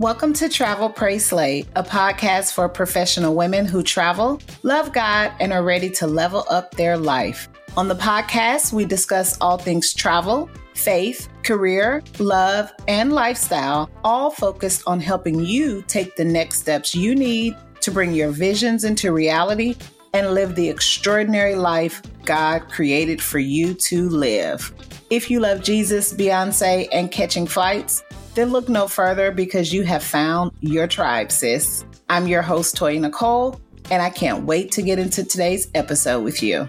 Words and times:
Welcome 0.00 0.32
to 0.32 0.48
Travel 0.48 0.88
Pray 0.88 1.18
Slay, 1.18 1.66
a 1.76 1.82
podcast 1.82 2.54
for 2.54 2.70
professional 2.70 3.34
women 3.34 3.66
who 3.66 3.82
travel, 3.82 4.40
love 4.62 4.94
God, 4.94 5.30
and 5.40 5.52
are 5.52 5.62
ready 5.62 5.90
to 5.90 6.06
level 6.06 6.46
up 6.48 6.74
their 6.74 6.96
life. 6.96 7.50
On 7.76 7.86
the 7.86 7.94
podcast, 7.94 8.72
we 8.72 8.86
discuss 8.86 9.36
all 9.42 9.58
things 9.58 9.92
travel, 9.92 10.48
faith, 10.72 11.28
career, 11.42 12.02
love, 12.18 12.72
and 12.88 13.12
lifestyle, 13.12 13.90
all 14.02 14.30
focused 14.30 14.84
on 14.86 15.00
helping 15.00 15.44
you 15.44 15.82
take 15.82 16.16
the 16.16 16.24
next 16.24 16.60
steps 16.60 16.94
you 16.94 17.14
need 17.14 17.54
to 17.82 17.90
bring 17.90 18.14
your 18.14 18.30
visions 18.30 18.84
into 18.84 19.12
reality 19.12 19.76
and 20.14 20.32
live 20.32 20.54
the 20.54 20.70
extraordinary 20.70 21.56
life 21.56 22.00
God 22.24 22.70
created 22.70 23.20
for 23.20 23.38
you 23.38 23.74
to 23.74 24.08
live. 24.08 24.72
If 25.10 25.30
you 25.30 25.40
love 25.40 25.62
Jesus, 25.62 26.14
Beyonce, 26.14 26.88
and 26.90 27.12
catching 27.12 27.46
flights, 27.46 28.02
then 28.34 28.50
look 28.50 28.68
no 28.68 28.88
further 28.88 29.32
because 29.32 29.72
you 29.72 29.82
have 29.82 30.02
found 30.02 30.52
your 30.60 30.86
tribe, 30.86 31.32
sis. 31.32 31.84
I'm 32.08 32.26
your 32.26 32.42
host, 32.42 32.76
Toya 32.76 33.00
Nicole, 33.00 33.60
and 33.90 34.02
I 34.02 34.10
can't 34.10 34.44
wait 34.44 34.72
to 34.72 34.82
get 34.82 34.98
into 34.98 35.24
today's 35.24 35.68
episode 35.74 36.22
with 36.22 36.42
you. 36.42 36.68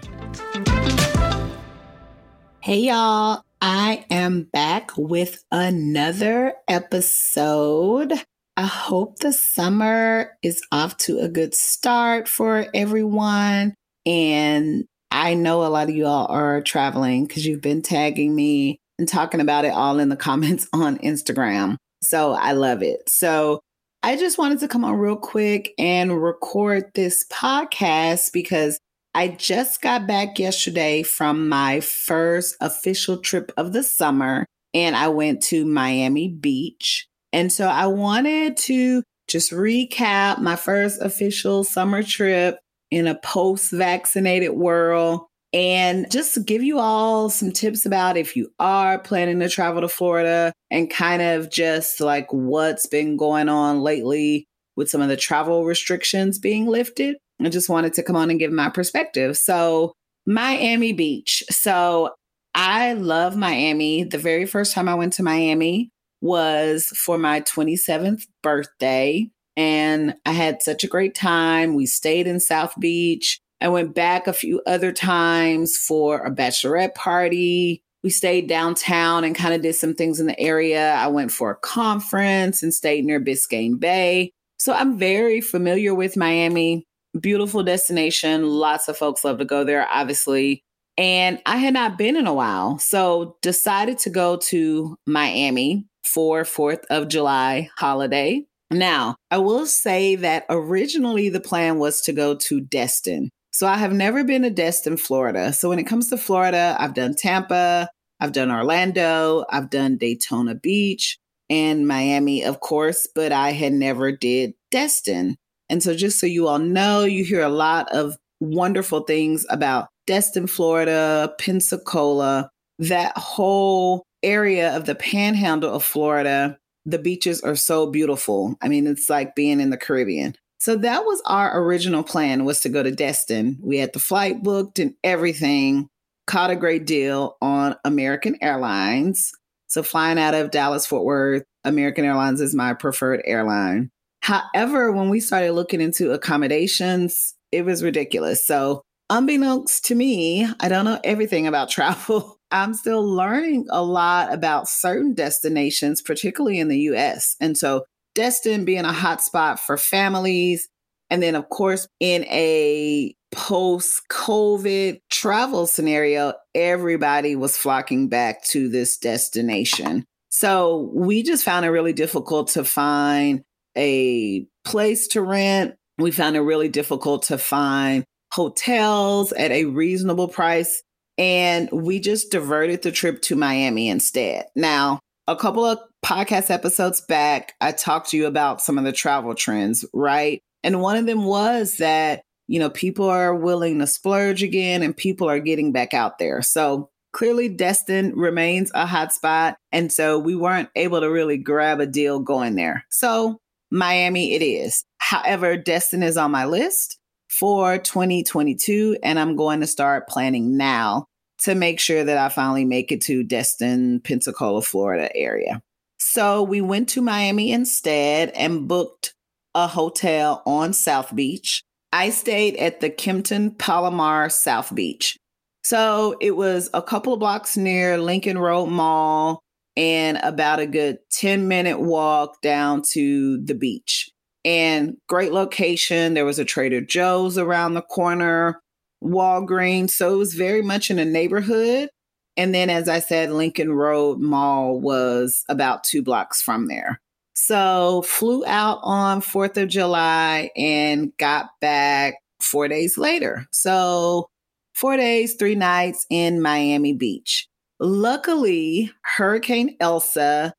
Hey, 2.60 2.78
y'all. 2.78 3.42
I 3.64 4.04
am 4.10 4.42
back 4.42 4.90
with 4.96 5.44
another 5.52 6.54
episode. 6.66 8.12
I 8.56 8.66
hope 8.66 9.20
the 9.20 9.32
summer 9.32 10.36
is 10.42 10.60
off 10.72 10.96
to 10.98 11.20
a 11.20 11.28
good 11.28 11.54
start 11.54 12.26
for 12.26 12.66
everyone. 12.74 13.74
And 14.04 14.84
I 15.12 15.34
know 15.34 15.64
a 15.64 15.68
lot 15.68 15.88
of 15.88 15.94
you 15.94 16.06
all 16.06 16.26
are 16.26 16.60
traveling 16.60 17.24
because 17.24 17.46
you've 17.46 17.60
been 17.60 17.82
tagging 17.82 18.34
me 18.34 18.80
and 19.02 19.08
talking 19.08 19.40
about 19.40 19.64
it 19.64 19.72
all 19.72 19.98
in 19.98 20.10
the 20.10 20.16
comments 20.28 20.68
on 20.72 20.96
Instagram. 20.98 21.76
So 22.02 22.32
I 22.32 22.52
love 22.52 22.84
it. 22.84 23.08
So 23.08 23.58
I 24.04 24.16
just 24.16 24.38
wanted 24.38 24.60
to 24.60 24.68
come 24.68 24.84
on 24.84 24.94
real 24.94 25.16
quick 25.16 25.74
and 25.76 26.22
record 26.22 26.84
this 26.94 27.24
podcast 27.32 28.32
because 28.32 28.78
I 29.12 29.28
just 29.28 29.82
got 29.82 30.06
back 30.06 30.38
yesterday 30.38 31.02
from 31.02 31.48
my 31.48 31.80
first 31.80 32.56
official 32.60 33.18
trip 33.18 33.50
of 33.56 33.72
the 33.72 33.82
summer 33.82 34.46
and 34.72 34.94
I 34.94 35.08
went 35.08 35.42
to 35.44 35.66
Miami 35.66 36.28
Beach. 36.28 37.06
And 37.32 37.52
so 37.52 37.66
I 37.66 37.88
wanted 37.88 38.56
to 38.58 39.02
just 39.26 39.50
recap 39.50 40.38
my 40.38 40.54
first 40.54 41.02
official 41.02 41.64
summer 41.64 42.04
trip 42.04 42.58
in 42.92 43.08
a 43.08 43.18
post 43.18 43.72
vaccinated 43.72 44.52
world 44.52 45.22
and 45.52 46.10
just 46.10 46.44
give 46.46 46.62
you 46.62 46.78
all 46.78 47.28
some 47.28 47.52
tips 47.52 47.84
about 47.84 48.16
if 48.16 48.36
you 48.36 48.50
are 48.58 48.98
planning 48.98 49.40
to 49.40 49.48
travel 49.48 49.82
to 49.82 49.88
Florida 49.88 50.52
and 50.70 50.90
kind 50.90 51.20
of 51.20 51.50
just 51.50 52.00
like 52.00 52.26
what's 52.32 52.86
been 52.86 53.16
going 53.16 53.48
on 53.48 53.80
lately 53.80 54.46
with 54.76 54.88
some 54.88 55.02
of 55.02 55.08
the 55.08 55.16
travel 55.16 55.64
restrictions 55.64 56.38
being 56.38 56.66
lifted. 56.66 57.16
I 57.40 57.48
just 57.48 57.68
wanted 57.68 57.92
to 57.94 58.02
come 58.02 58.16
on 58.16 58.30
and 58.30 58.38
give 58.38 58.52
my 58.52 58.70
perspective. 58.70 59.36
So, 59.36 59.92
Miami 60.26 60.92
Beach. 60.92 61.42
So, 61.50 62.10
I 62.54 62.92
love 62.92 63.36
Miami. 63.36 64.04
The 64.04 64.18
very 64.18 64.46
first 64.46 64.72
time 64.74 64.88
I 64.88 64.94
went 64.94 65.14
to 65.14 65.22
Miami 65.22 65.90
was 66.20 66.86
for 66.88 67.18
my 67.18 67.40
27th 67.40 68.26
birthday. 68.42 69.28
And 69.56 70.14
I 70.24 70.32
had 70.32 70.62
such 70.62 70.84
a 70.84 70.88
great 70.88 71.14
time. 71.14 71.74
We 71.74 71.86
stayed 71.86 72.26
in 72.26 72.40
South 72.40 72.74
Beach. 72.78 73.40
I 73.62 73.68
went 73.68 73.94
back 73.94 74.26
a 74.26 74.32
few 74.32 74.60
other 74.66 74.92
times 74.92 75.76
for 75.76 76.18
a 76.18 76.30
bachelorette 76.30 76.94
party. 76.94 77.82
We 78.02 78.10
stayed 78.10 78.48
downtown 78.48 79.22
and 79.22 79.36
kind 79.36 79.54
of 79.54 79.62
did 79.62 79.74
some 79.74 79.94
things 79.94 80.18
in 80.18 80.26
the 80.26 80.38
area. 80.40 80.94
I 80.94 81.06
went 81.06 81.30
for 81.30 81.52
a 81.52 81.56
conference 81.56 82.62
and 82.62 82.74
stayed 82.74 83.04
near 83.04 83.20
Biscayne 83.20 83.78
Bay. 83.78 84.32
So 84.58 84.72
I'm 84.72 84.98
very 84.98 85.40
familiar 85.40 85.94
with 85.94 86.16
Miami. 86.16 86.84
Beautiful 87.20 87.62
destination. 87.62 88.48
Lots 88.48 88.88
of 88.88 88.96
folks 88.96 89.22
love 89.22 89.38
to 89.38 89.44
go 89.44 89.62
there, 89.62 89.86
obviously. 89.88 90.64
And 90.98 91.40
I 91.46 91.58
had 91.58 91.74
not 91.74 91.96
been 91.96 92.16
in 92.16 92.26
a 92.26 92.34
while. 92.34 92.78
So 92.78 93.36
decided 93.42 93.98
to 93.98 94.10
go 94.10 94.38
to 94.48 94.96
Miami 95.06 95.86
for 96.04 96.42
4th 96.42 96.84
of 96.90 97.08
July 97.08 97.70
holiday. 97.76 98.44
Now, 98.72 99.16
I 99.30 99.38
will 99.38 99.66
say 99.66 100.16
that 100.16 100.46
originally 100.48 101.28
the 101.28 101.40
plan 101.40 101.78
was 101.78 102.00
to 102.02 102.12
go 102.12 102.34
to 102.34 102.60
Destin. 102.60 103.30
So 103.52 103.66
I 103.66 103.76
have 103.76 103.92
never 103.92 104.24
been 104.24 104.42
to 104.42 104.50
Destin, 104.50 104.96
Florida. 104.96 105.52
So 105.52 105.68
when 105.68 105.78
it 105.78 105.86
comes 105.86 106.08
to 106.08 106.16
Florida, 106.16 106.74
I've 106.78 106.94
done 106.94 107.14
Tampa, 107.14 107.88
I've 108.18 108.32
done 108.32 108.50
Orlando, 108.50 109.44
I've 109.50 109.68
done 109.68 109.98
Daytona 109.98 110.54
Beach 110.54 111.18
and 111.50 111.86
Miami, 111.86 112.44
of 112.44 112.60
course, 112.60 113.06
but 113.14 113.30
I 113.30 113.52
had 113.52 113.74
never 113.74 114.10
did 114.10 114.54
Destin. 114.70 115.36
And 115.68 115.82
so 115.82 115.94
just 115.94 116.18
so 116.18 116.26
you 116.26 116.48
all 116.48 116.58
know, 116.58 117.04
you 117.04 117.24
hear 117.24 117.42
a 117.42 117.50
lot 117.50 117.92
of 117.92 118.16
wonderful 118.40 119.00
things 119.00 119.44
about 119.50 119.88
Destin, 120.06 120.46
Florida, 120.46 121.32
Pensacola, 121.38 122.50
that 122.78 123.16
whole 123.18 124.04
area 124.22 124.74
of 124.74 124.86
the 124.86 124.94
panhandle 124.94 125.74
of 125.74 125.84
Florida. 125.84 126.56
The 126.86 126.98
beaches 126.98 127.42
are 127.42 127.54
so 127.54 127.90
beautiful. 127.90 128.56
I 128.62 128.68
mean, 128.68 128.86
it's 128.86 129.10
like 129.10 129.34
being 129.34 129.60
in 129.60 129.70
the 129.70 129.76
Caribbean. 129.76 130.34
So 130.62 130.76
that 130.76 131.04
was 131.04 131.20
our 131.26 131.60
original 131.60 132.04
plan 132.04 132.44
was 132.44 132.60
to 132.60 132.68
go 132.68 132.84
to 132.84 132.92
Destin. 132.92 133.58
We 133.60 133.78
had 133.78 133.92
the 133.92 133.98
flight 133.98 134.44
booked 134.44 134.78
and 134.78 134.94
everything. 135.02 135.88
Caught 136.28 136.52
a 136.52 136.56
great 136.56 136.86
deal 136.86 137.36
on 137.42 137.74
American 137.84 138.36
Airlines. 138.40 139.32
So 139.66 139.82
flying 139.82 140.20
out 140.20 140.34
of 140.34 140.52
Dallas 140.52 140.86
Fort 140.86 141.02
Worth, 141.02 141.42
American 141.64 142.04
Airlines 142.04 142.40
is 142.40 142.54
my 142.54 142.74
preferred 142.74 143.22
airline. 143.24 143.90
However, 144.20 144.92
when 144.92 145.08
we 145.08 145.18
started 145.18 145.50
looking 145.50 145.80
into 145.80 146.12
accommodations, 146.12 147.34
it 147.50 147.64
was 147.64 147.82
ridiculous. 147.82 148.46
So 148.46 148.82
unbeknownst 149.10 149.84
to 149.86 149.96
me, 149.96 150.46
I 150.60 150.68
don't 150.68 150.84
know 150.84 151.00
everything 151.02 151.48
about 151.48 151.70
travel. 151.70 152.36
I'm 152.52 152.74
still 152.74 153.04
learning 153.04 153.66
a 153.68 153.82
lot 153.82 154.32
about 154.32 154.68
certain 154.68 155.12
destinations, 155.12 156.00
particularly 156.00 156.60
in 156.60 156.68
the 156.68 156.78
US. 156.82 157.34
And 157.40 157.58
so 157.58 157.82
Destin 158.14 158.64
being 158.64 158.84
a 158.84 158.92
hotspot 158.92 159.58
for 159.58 159.76
families. 159.76 160.68
And 161.10 161.22
then, 161.22 161.34
of 161.34 161.48
course, 161.48 161.86
in 162.00 162.24
a 162.24 163.14
post 163.32 164.02
COVID 164.10 165.00
travel 165.10 165.66
scenario, 165.66 166.34
everybody 166.54 167.36
was 167.36 167.56
flocking 167.56 168.08
back 168.08 168.44
to 168.44 168.68
this 168.68 168.96
destination. 168.98 170.04
So 170.30 170.90
we 170.94 171.22
just 171.22 171.44
found 171.44 171.66
it 171.66 171.70
really 171.70 171.92
difficult 171.92 172.48
to 172.48 172.64
find 172.64 173.42
a 173.76 174.46
place 174.64 175.08
to 175.08 175.22
rent. 175.22 175.74
We 175.98 176.10
found 176.10 176.36
it 176.36 176.40
really 176.40 176.68
difficult 176.68 177.24
to 177.24 177.36
find 177.36 178.04
hotels 178.32 179.32
at 179.32 179.50
a 179.50 179.66
reasonable 179.66 180.28
price. 180.28 180.82
And 181.18 181.68
we 181.70 182.00
just 182.00 182.32
diverted 182.32 182.82
the 182.82 182.92
trip 182.92 183.20
to 183.22 183.36
Miami 183.36 183.90
instead. 183.90 184.46
Now, 184.56 184.98
a 185.28 185.36
couple 185.36 185.64
of 185.66 185.78
podcast 186.04 186.50
episodes 186.50 187.00
back, 187.00 187.54
I 187.60 187.72
talked 187.72 188.10
to 188.10 188.16
you 188.16 188.26
about 188.26 188.60
some 188.60 188.78
of 188.78 188.84
the 188.84 188.92
travel 188.92 189.34
trends, 189.34 189.84
right? 189.92 190.42
And 190.64 190.80
one 190.80 190.96
of 190.96 191.06
them 191.06 191.24
was 191.24 191.78
that, 191.78 192.22
you 192.48 192.58
know, 192.58 192.70
people 192.70 193.08
are 193.08 193.34
willing 193.34 193.78
to 193.78 193.86
splurge 193.86 194.42
again 194.42 194.82
and 194.82 194.96
people 194.96 195.28
are 195.28 195.40
getting 195.40 195.72
back 195.72 195.94
out 195.94 196.18
there. 196.18 196.42
So 196.42 196.90
clearly, 197.12 197.48
Destin 197.48 198.14
remains 198.16 198.70
a 198.74 198.86
hotspot. 198.86 199.56
And 199.70 199.92
so 199.92 200.18
we 200.18 200.34
weren't 200.34 200.70
able 200.74 201.00
to 201.00 201.10
really 201.10 201.38
grab 201.38 201.80
a 201.80 201.86
deal 201.86 202.18
going 202.20 202.56
there. 202.56 202.84
So 202.90 203.38
Miami 203.70 204.34
it 204.34 204.42
is. 204.42 204.84
However, 204.98 205.56
Destin 205.56 206.02
is 206.02 206.16
on 206.16 206.30
my 206.30 206.44
list 206.44 206.98
for 207.28 207.78
2022, 207.78 208.98
and 209.02 209.18
I'm 209.18 209.36
going 209.36 209.60
to 209.60 209.66
start 209.66 210.08
planning 210.08 210.56
now 210.58 211.06
to 211.38 211.54
make 211.54 211.80
sure 211.80 212.04
that 212.04 212.18
I 212.18 212.28
finally 212.28 212.64
make 212.64 212.92
it 212.92 213.00
to 213.02 213.24
Destin, 213.24 214.00
Pensacola, 214.00 214.62
Florida 214.62 215.10
area. 215.16 215.62
So 216.04 216.42
we 216.42 216.60
went 216.60 216.88
to 216.90 217.00
Miami 217.00 217.52
instead 217.52 218.30
and 218.30 218.66
booked 218.66 219.14
a 219.54 219.68
hotel 219.68 220.42
on 220.44 220.72
South 220.72 221.14
Beach. 221.14 221.62
I 221.92 222.10
stayed 222.10 222.56
at 222.56 222.80
the 222.80 222.90
Kimpton 222.90 223.56
Palomar 223.56 224.28
South 224.28 224.74
Beach. 224.74 225.16
So 225.62 226.16
it 226.20 226.32
was 226.32 226.68
a 226.74 226.82
couple 226.82 227.12
of 227.12 227.20
blocks 227.20 227.56
near 227.56 227.98
Lincoln 227.98 228.36
Road 228.36 228.66
Mall 228.66 229.40
and 229.76 230.18
about 230.24 230.58
a 230.58 230.66
good 230.66 230.98
10 231.12 231.46
minute 231.46 231.80
walk 231.80 232.42
down 232.42 232.82
to 232.90 233.42
the 233.44 233.54
beach. 233.54 234.10
And 234.44 234.96
great 235.08 235.32
location. 235.32 236.14
There 236.14 236.24
was 236.24 236.40
a 236.40 236.44
Trader 236.44 236.80
Joe's 236.80 237.38
around 237.38 237.74
the 237.74 237.80
corner. 237.82 238.60
Walgreens. 239.02 239.90
So 239.90 240.14
it 240.14 240.18
was 240.18 240.34
very 240.34 240.62
much 240.62 240.90
in 240.90 240.98
a 240.98 241.04
neighborhood. 241.04 241.90
And 242.36 242.54
then, 242.54 242.70
as 242.70 242.88
I 242.88 243.00
said, 243.00 243.30
Lincoln 243.30 243.72
Road 243.72 244.20
Mall 244.20 244.80
was 244.80 245.44
about 245.48 245.84
two 245.84 246.02
blocks 246.02 246.40
from 246.40 246.66
there. 246.66 247.00
So 247.34 248.02
flew 248.02 248.44
out 248.46 248.80
on 248.82 249.20
4th 249.20 249.56
of 249.56 249.68
July 249.68 250.50
and 250.56 251.16
got 251.18 251.50
back 251.60 252.14
four 252.40 252.68
days 252.68 252.98
later. 252.98 253.46
So 253.52 254.28
four 254.74 254.96
days, 254.96 255.34
three 255.34 255.54
nights 255.54 256.06
in 256.10 256.42
Miami 256.42 256.92
Beach. 256.92 257.48
Luckily, 257.80 258.92
Hurricane 259.02 259.76
Elsa 259.80 260.54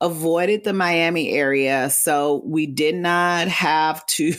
avoided 0.00 0.64
the 0.64 0.72
Miami 0.72 1.30
area. 1.30 1.88
So 1.90 2.42
we 2.44 2.66
did 2.66 2.94
not 2.94 3.48
have 3.48 4.04
to 4.08 4.34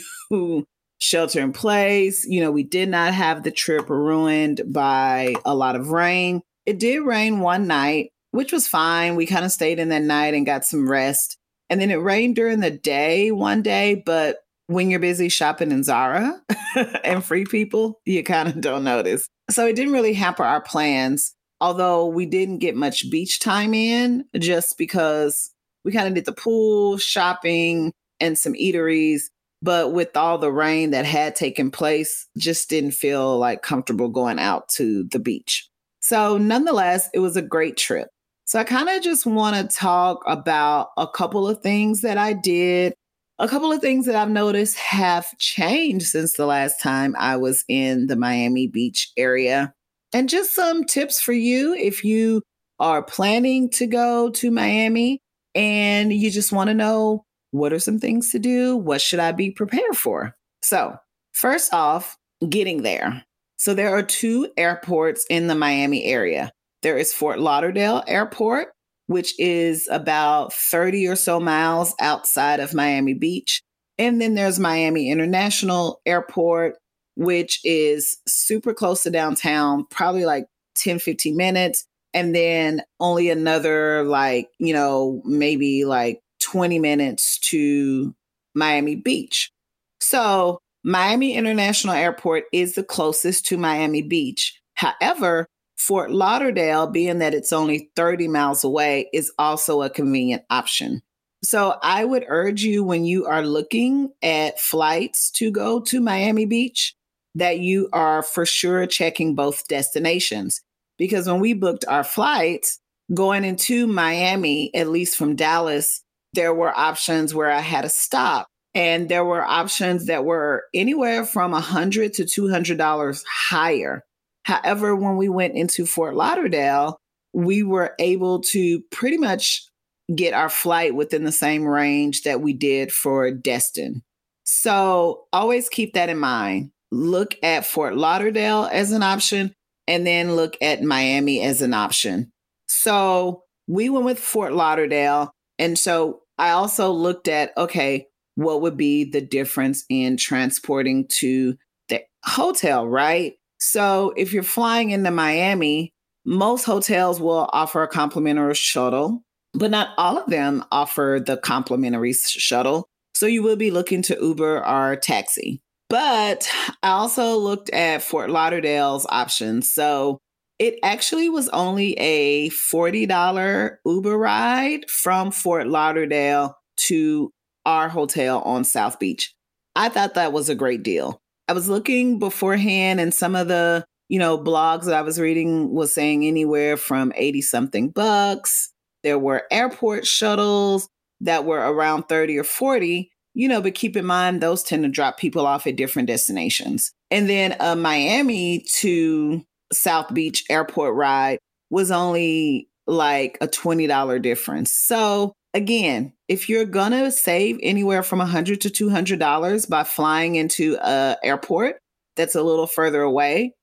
shelter 0.98 1.40
in 1.40 1.54
place. 1.54 2.26
You 2.28 2.42
know, 2.42 2.52
we 2.52 2.64
did 2.64 2.90
not 2.90 3.14
have 3.14 3.44
the 3.44 3.52
trip 3.52 3.90
ruined 3.90 4.62
by 4.68 5.36
a 5.46 5.56
lot 5.56 5.76
of 5.76 5.90
rain. 5.90 6.42
It 6.66 6.80
did 6.80 7.00
rain 7.00 7.40
one 7.40 7.68
night, 7.68 8.12
which 8.32 8.52
was 8.52 8.68
fine. 8.68 9.16
We 9.16 9.26
kind 9.26 9.46
of 9.46 9.52
stayed 9.52 9.80
in 9.80 9.90
that 9.90 10.02
night 10.02 10.34
and 10.34 10.46
got 10.46 10.66
some 10.66 10.90
rest. 10.90 11.38
And 11.70 11.80
then 11.80 11.92
it 11.92 11.96
rained 11.96 12.36
during 12.36 12.60
the 12.60 12.72
day 12.72 13.32
one 13.32 13.62
day, 13.62 14.02
but 14.06 14.38
when 14.68 14.90
you're 14.90 15.00
busy 15.00 15.30
shopping 15.30 15.72
in 15.72 15.84
Zara 15.84 16.42
and 17.04 17.24
free 17.24 17.46
people, 17.46 18.02
you 18.06 18.24
kind 18.24 18.50
of 18.50 18.62
don't 18.62 18.84
notice. 18.84 19.28
So 19.50 19.68
it 19.68 19.76
didn't 19.76 19.94
really 19.94 20.14
hamper 20.14 20.44
our 20.44 20.62
plans, 20.62 21.34
although 21.62 22.08
we 22.08 22.26
didn't 22.26 22.60
get 22.60 22.76
much 22.76 23.10
beach 23.12 23.40
time 23.40 23.74
in 23.74 24.26
just 24.38 24.78
because 24.78 25.52
we 25.84 25.92
kind 25.92 26.08
of 26.08 26.16
did 26.16 26.26
the 26.26 26.34
pool, 26.34 26.98
shopping, 26.98 27.92
and 28.20 28.38
some 28.38 28.54
eateries. 28.54 29.24
But 29.62 29.94
with 29.94 30.18
all 30.18 30.38
the 30.38 30.52
rain 30.52 30.92
that 30.92 31.06
had 31.06 31.36
taken 31.36 31.72
place, 31.72 32.28
just 32.38 32.70
didn't 32.70 32.92
feel 32.92 33.38
like 33.38 33.62
comfortable 33.62 34.10
going 34.10 34.40
out 34.40 34.70
to 34.70 35.06
the 35.06 35.20
beach. 35.20 35.70
So, 36.08 36.38
nonetheless, 36.38 37.10
it 37.16 37.20
was 37.20 37.36
a 37.36 37.42
great 37.42 37.78
trip. 37.78 38.10
So, 38.46 38.60
I 38.60 38.64
kind 38.64 38.90
of 38.90 39.02
just 39.02 39.26
want 39.26 39.56
to 39.56 39.76
talk 39.76 40.22
about 40.28 40.90
a 40.98 41.08
couple 41.08 41.48
of 41.48 41.62
things 41.62 42.02
that 42.02 42.18
I 42.20 42.34
did 42.34 42.94
a 43.38 43.48
couple 43.50 43.72
of 43.72 43.82
things 43.82 44.06
that 44.06 44.16
I've 44.16 44.30
noticed 44.30 44.78
have 44.78 45.38
changed 45.40 46.06
since 46.06 46.34
the 46.34 46.46
last 46.46 46.80
time 46.80 47.16
I 47.20 47.36
was 47.36 47.66
in 47.68 48.08
the 48.08 48.16
Miami 48.16 48.68
Beach 48.68 49.12
area. 49.18 49.74
And 50.14 50.30
just 50.30 50.54
some 50.54 50.86
tips 50.86 51.20
for 51.20 51.34
you 51.34 51.74
if 51.74 52.06
you 52.06 52.42
are 52.80 53.04
planning 53.04 53.70
to 53.72 53.88
go 53.88 54.30
to 54.30 54.52
Miami 54.52 55.20
and 55.54 56.14
you 56.14 56.32
just 56.32 56.54
want 56.54 56.70
to 56.70 56.74
know 56.74 57.26
what 57.52 57.74
are 57.74 57.80
some 57.80 58.00
things 58.00 58.32
to 58.32 58.40
do? 58.40 58.78
What 58.78 59.02
should 59.02 59.20
I 59.20 59.32
be 59.32 59.52
prepared 59.52 59.98
for? 59.98 60.36
So, 60.62 60.96
first 61.34 61.74
off, 61.74 62.18
getting 62.48 62.84
there. 62.84 63.26
So, 63.58 63.74
there 63.74 63.96
are 63.96 64.04
two 64.04 64.50
airports 64.58 65.26
in 65.30 65.48
the 65.48 65.56
Miami 65.56 66.06
area 66.06 66.52
there 66.86 67.00
is 67.00 67.12
Fort 67.12 67.40
Lauderdale 67.40 68.04
Airport, 68.06 68.68
which 69.08 69.34
is 69.40 69.90
about 69.92 70.54
30 70.54 71.08
or 71.08 71.16
so 71.16 71.40
miles 71.40 71.96
outside 72.00 72.60
of 72.60 72.76
Miami 72.76 73.16
Beach. 73.16 73.64
And 73.98 74.22
then 74.22 74.36
there's 74.36 74.60
Miami 74.60 75.10
International 75.10 76.00
Airport, 76.06 76.78
which 77.16 77.60
is 77.64 78.18
super 78.28 78.72
close 78.72 79.02
to 79.02 79.10
downtown, 79.10 79.88
probably 79.90 80.26
like 80.26 80.46
10, 80.76 81.00
15 81.00 81.36
minutes. 81.36 81.88
And 82.14 82.36
then 82.36 82.84
only 83.00 83.32
another, 83.32 84.04
like, 84.04 84.50
you 84.60 84.72
know, 84.72 85.24
maybe 85.26 85.86
like 85.86 86.20
20 86.42 86.78
minutes 86.78 87.40
to 87.50 88.14
Miami 88.54 88.96
Beach. 88.96 89.52
So, 90.00 90.60
Miami 90.88 91.34
International 91.34 91.96
Airport 91.96 92.44
is 92.54 92.76
the 92.76 92.84
closest 92.84 93.48
to 93.48 93.58
Miami 93.58 94.04
Beach. 94.04 94.62
However, 94.76 95.48
Fort 95.76 96.12
Lauderdale, 96.12 96.86
being 96.86 97.18
that 97.20 97.34
it's 97.34 97.52
only 97.52 97.90
30 97.96 98.28
miles 98.28 98.64
away, 98.64 99.10
is 99.12 99.32
also 99.40 99.82
a 99.82 99.90
convenient 99.90 100.44
option. 100.52 101.02
So 101.44 101.80
I 101.82 102.06
would 102.06 102.24
urge 102.28 102.62
you 102.62 102.84
when 102.84 103.04
you 103.04 103.26
are 103.26 103.44
looking 103.44 104.12
at 104.22 104.60
flights 104.60 105.32
to 105.32 105.50
go 105.50 105.80
to 105.80 106.00
Miami 106.00 106.46
Beach 106.46 106.96
that 107.34 107.58
you 107.58 107.90
are 107.92 108.22
for 108.22 108.46
sure 108.46 108.86
checking 108.86 109.34
both 109.34 109.68
destinations. 109.68 110.62
Because 111.00 111.26
when 111.26 111.40
we 111.40 111.54
booked 111.54 111.86
our 111.88 112.04
flights 112.04 112.80
going 113.12 113.44
into 113.44 113.88
Miami, 113.88 114.74
at 114.76 114.90
least 114.90 115.18
from 115.18 115.36
Dallas, 115.36 116.04
there 116.34 116.54
were 116.54 116.78
options 116.78 117.34
where 117.34 117.50
I 117.50 117.62
had 117.62 117.82
to 117.82 117.90
stop. 117.90 118.50
And 118.76 119.10
there 119.10 119.26
were 119.26 119.44
options 119.44 120.08
that 120.08 120.26
were 120.26 120.66
anywhere 120.74 121.26
from 121.26 121.52
a 121.52 121.56
100 121.56 122.14
to 122.16 122.24
$200 122.24 123.24
higher 123.26 124.04
However, 124.46 124.96
when 124.96 125.18
we 125.18 125.28
went 125.28 125.56
into 125.56 125.88
Fort 125.88 126.16
Lauderdale, 126.16 127.00
we 127.34 127.64
were 127.64 127.96
able 128.00 128.42
to 128.42 128.82
pretty 128.92 129.18
much 129.18 129.68
get 130.16 130.36
our 130.36 130.50
flight 130.50 130.94
within 130.94 131.24
the 131.24 131.32
same 131.32 131.66
range 131.66 132.22
that 132.22 132.42
we 132.42 132.54
did 132.54 132.94
for 132.94 133.32
Destin. 133.32 134.04
So 134.44 135.24
always 135.34 135.68
keep 135.68 135.96
that 135.96 136.10
in 136.10 136.20
mind. 136.20 136.70
Look 136.92 137.36
at 137.42 137.66
Fort 137.66 137.98
Lauderdale 137.98 138.70
as 138.72 138.92
an 138.92 139.02
option 139.02 139.52
and 139.88 140.06
then 140.06 140.36
look 140.36 140.56
at 140.62 140.84
Miami 140.84 141.42
as 141.42 141.64
an 141.64 141.74
option. 141.74 142.32
So 142.68 143.42
we 143.68 143.90
went 143.90 144.06
with 144.06 144.20
Fort 144.20 144.54
Lauderdale. 144.54 145.32
And 145.58 145.78
so 145.78 146.22
I 146.38 146.52
also 146.52 146.92
looked 146.92 147.28
at 147.28 147.52
okay, 147.58 148.06
what 148.36 148.62
would 148.62 148.78
be 148.78 149.10
the 149.10 149.22
difference 149.22 149.86
in 149.90 150.18
transporting 150.18 151.08
to 151.20 151.56
the 151.90 152.02
hotel, 152.24 152.88
right? 152.88 153.34
So 153.60 154.14
if 154.16 154.34
you're 154.34 154.44
flying 154.44 154.92
into 154.92 155.12
Miami, 155.12 155.94
most 156.26 156.66
hotels 156.66 157.20
will 157.20 157.50
offer 157.54 157.84
a 157.84 157.88
complimentary 157.88 158.56
shuttle, 158.56 159.24
but 159.54 159.72
not 159.72 159.90
all 159.98 160.18
of 160.18 160.30
them 160.30 160.64
offer 160.72 161.22
the 161.26 161.38
complimentary 161.38 162.14
shuttle. 162.14 162.88
So 163.14 163.26
you 163.26 163.44
will 163.44 163.56
be 163.56 163.72
looking 163.72 164.02
to 164.04 164.18
Uber 164.22 164.68
or 164.68 164.98
taxi. 164.98 165.62
But 165.90 166.50
I 166.84 166.90
also 166.90 167.38
looked 167.38 167.70
at 167.70 168.02
Fort 168.02 168.30
Lauderdale's 168.30 169.06
options. 169.08 169.74
So 169.74 170.20
it 170.58 170.80
actually 170.84 171.30
was 171.30 171.48
only 171.50 171.94
a 171.94 172.50
$40 172.50 173.78
Uber 173.86 174.18
ride 174.18 174.90
from 174.90 175.32
Fort 175.32 175.68
Lauderdale 175.68 176.58
to 176.88 177.32
our 177.66 177.90
hotel 177.90 178.42
on 178.42 178.64
South 178.64 179.00
Beach. 179.00 179.34
I 179.76 179.90
thought 179.90 180.14
that 180.14 180.34
was 180.34 180.50
a 180.50 180.56
great 180.56 180.84
deal. 180.84 181.20
I 181.48 181.54
was 181.54 181.70
looking 181.70 182.18
beforehand 182.20 183.00
and 183.00 183.14
some 183.14 183.36
of 183.36 183.48
the, 183.48 183.86
you 184.10 184.20
know, 184.20 184.38
blogs 184.38 184.86
that 184.86 184.96
I 184.96 185.02
was 185.02 185.20
reading 185.20 185.74
was 185.74 185.94
saying 185.94 186.26
anywhere 186.26 186.78
from 186.78 187.14
80 187.16 187.42
something 187.42 187.90
bucks. 187.90 188.72
There 189.04 189.20
were 189.20 189.44
airport 189.52 190.08
shuttles 190.08 190.88
that 191.22 191.46
were 191.46 191.60
around 191.60 192.04
30 192.04 192.38
or 192.38 192.44
40, 192.44 193.12
you 193.34 193.48
know, 193.48 193.62
but 193.62 193.76
keep 193.76 193.96
in 193.96 194.06
mind 194.06 194.42
those 194.42 194.64
tend 194.64 194.84
to 194.84 194.90
drop 194.90 195.18
people 195.18 195.46
off 195.46 195.68
at 195.68 195.76
different 195.76 196.08
destinations. 196.08 196.92
And 197.12 197.30
then 197.30 197.56
a 197.60 197.76
Miami 197.76 198.66
to 198.78 199.44
South 199.72 200.14
Beach 200.14 200.44
airport 200.50 200.96
ride 200.96 201.40
was 201.70 201.92
only 201.92 202.68
like 202.88 203.38
a 203.42 203.48
$20 203.48 204.22
difference. 204.22 204.74
So 204.74 205.34
again, 205.56 206.14
if 206.28 206.50
you're 206.50 206.66
gonna 206.66 207.10
save 207.10 207.58
anywhere 207.64 208.04
from 208.04 208.22
a 208.22 208.26
hundred 208.26 208.62
to 208.62 208.70
two 208.70 208.90
hundred 208.90 209.18
dollars 209.18 209.66
by 209.66 209.84
flying 209.84 210.36
into 210.36 210.78
a 210.82 211.18
airport 211.24 211.78
that's 212.16 212.36
a 212.36 212.44
little 212.44 212.68
further 212.68 213.02
away, 213.02 213.54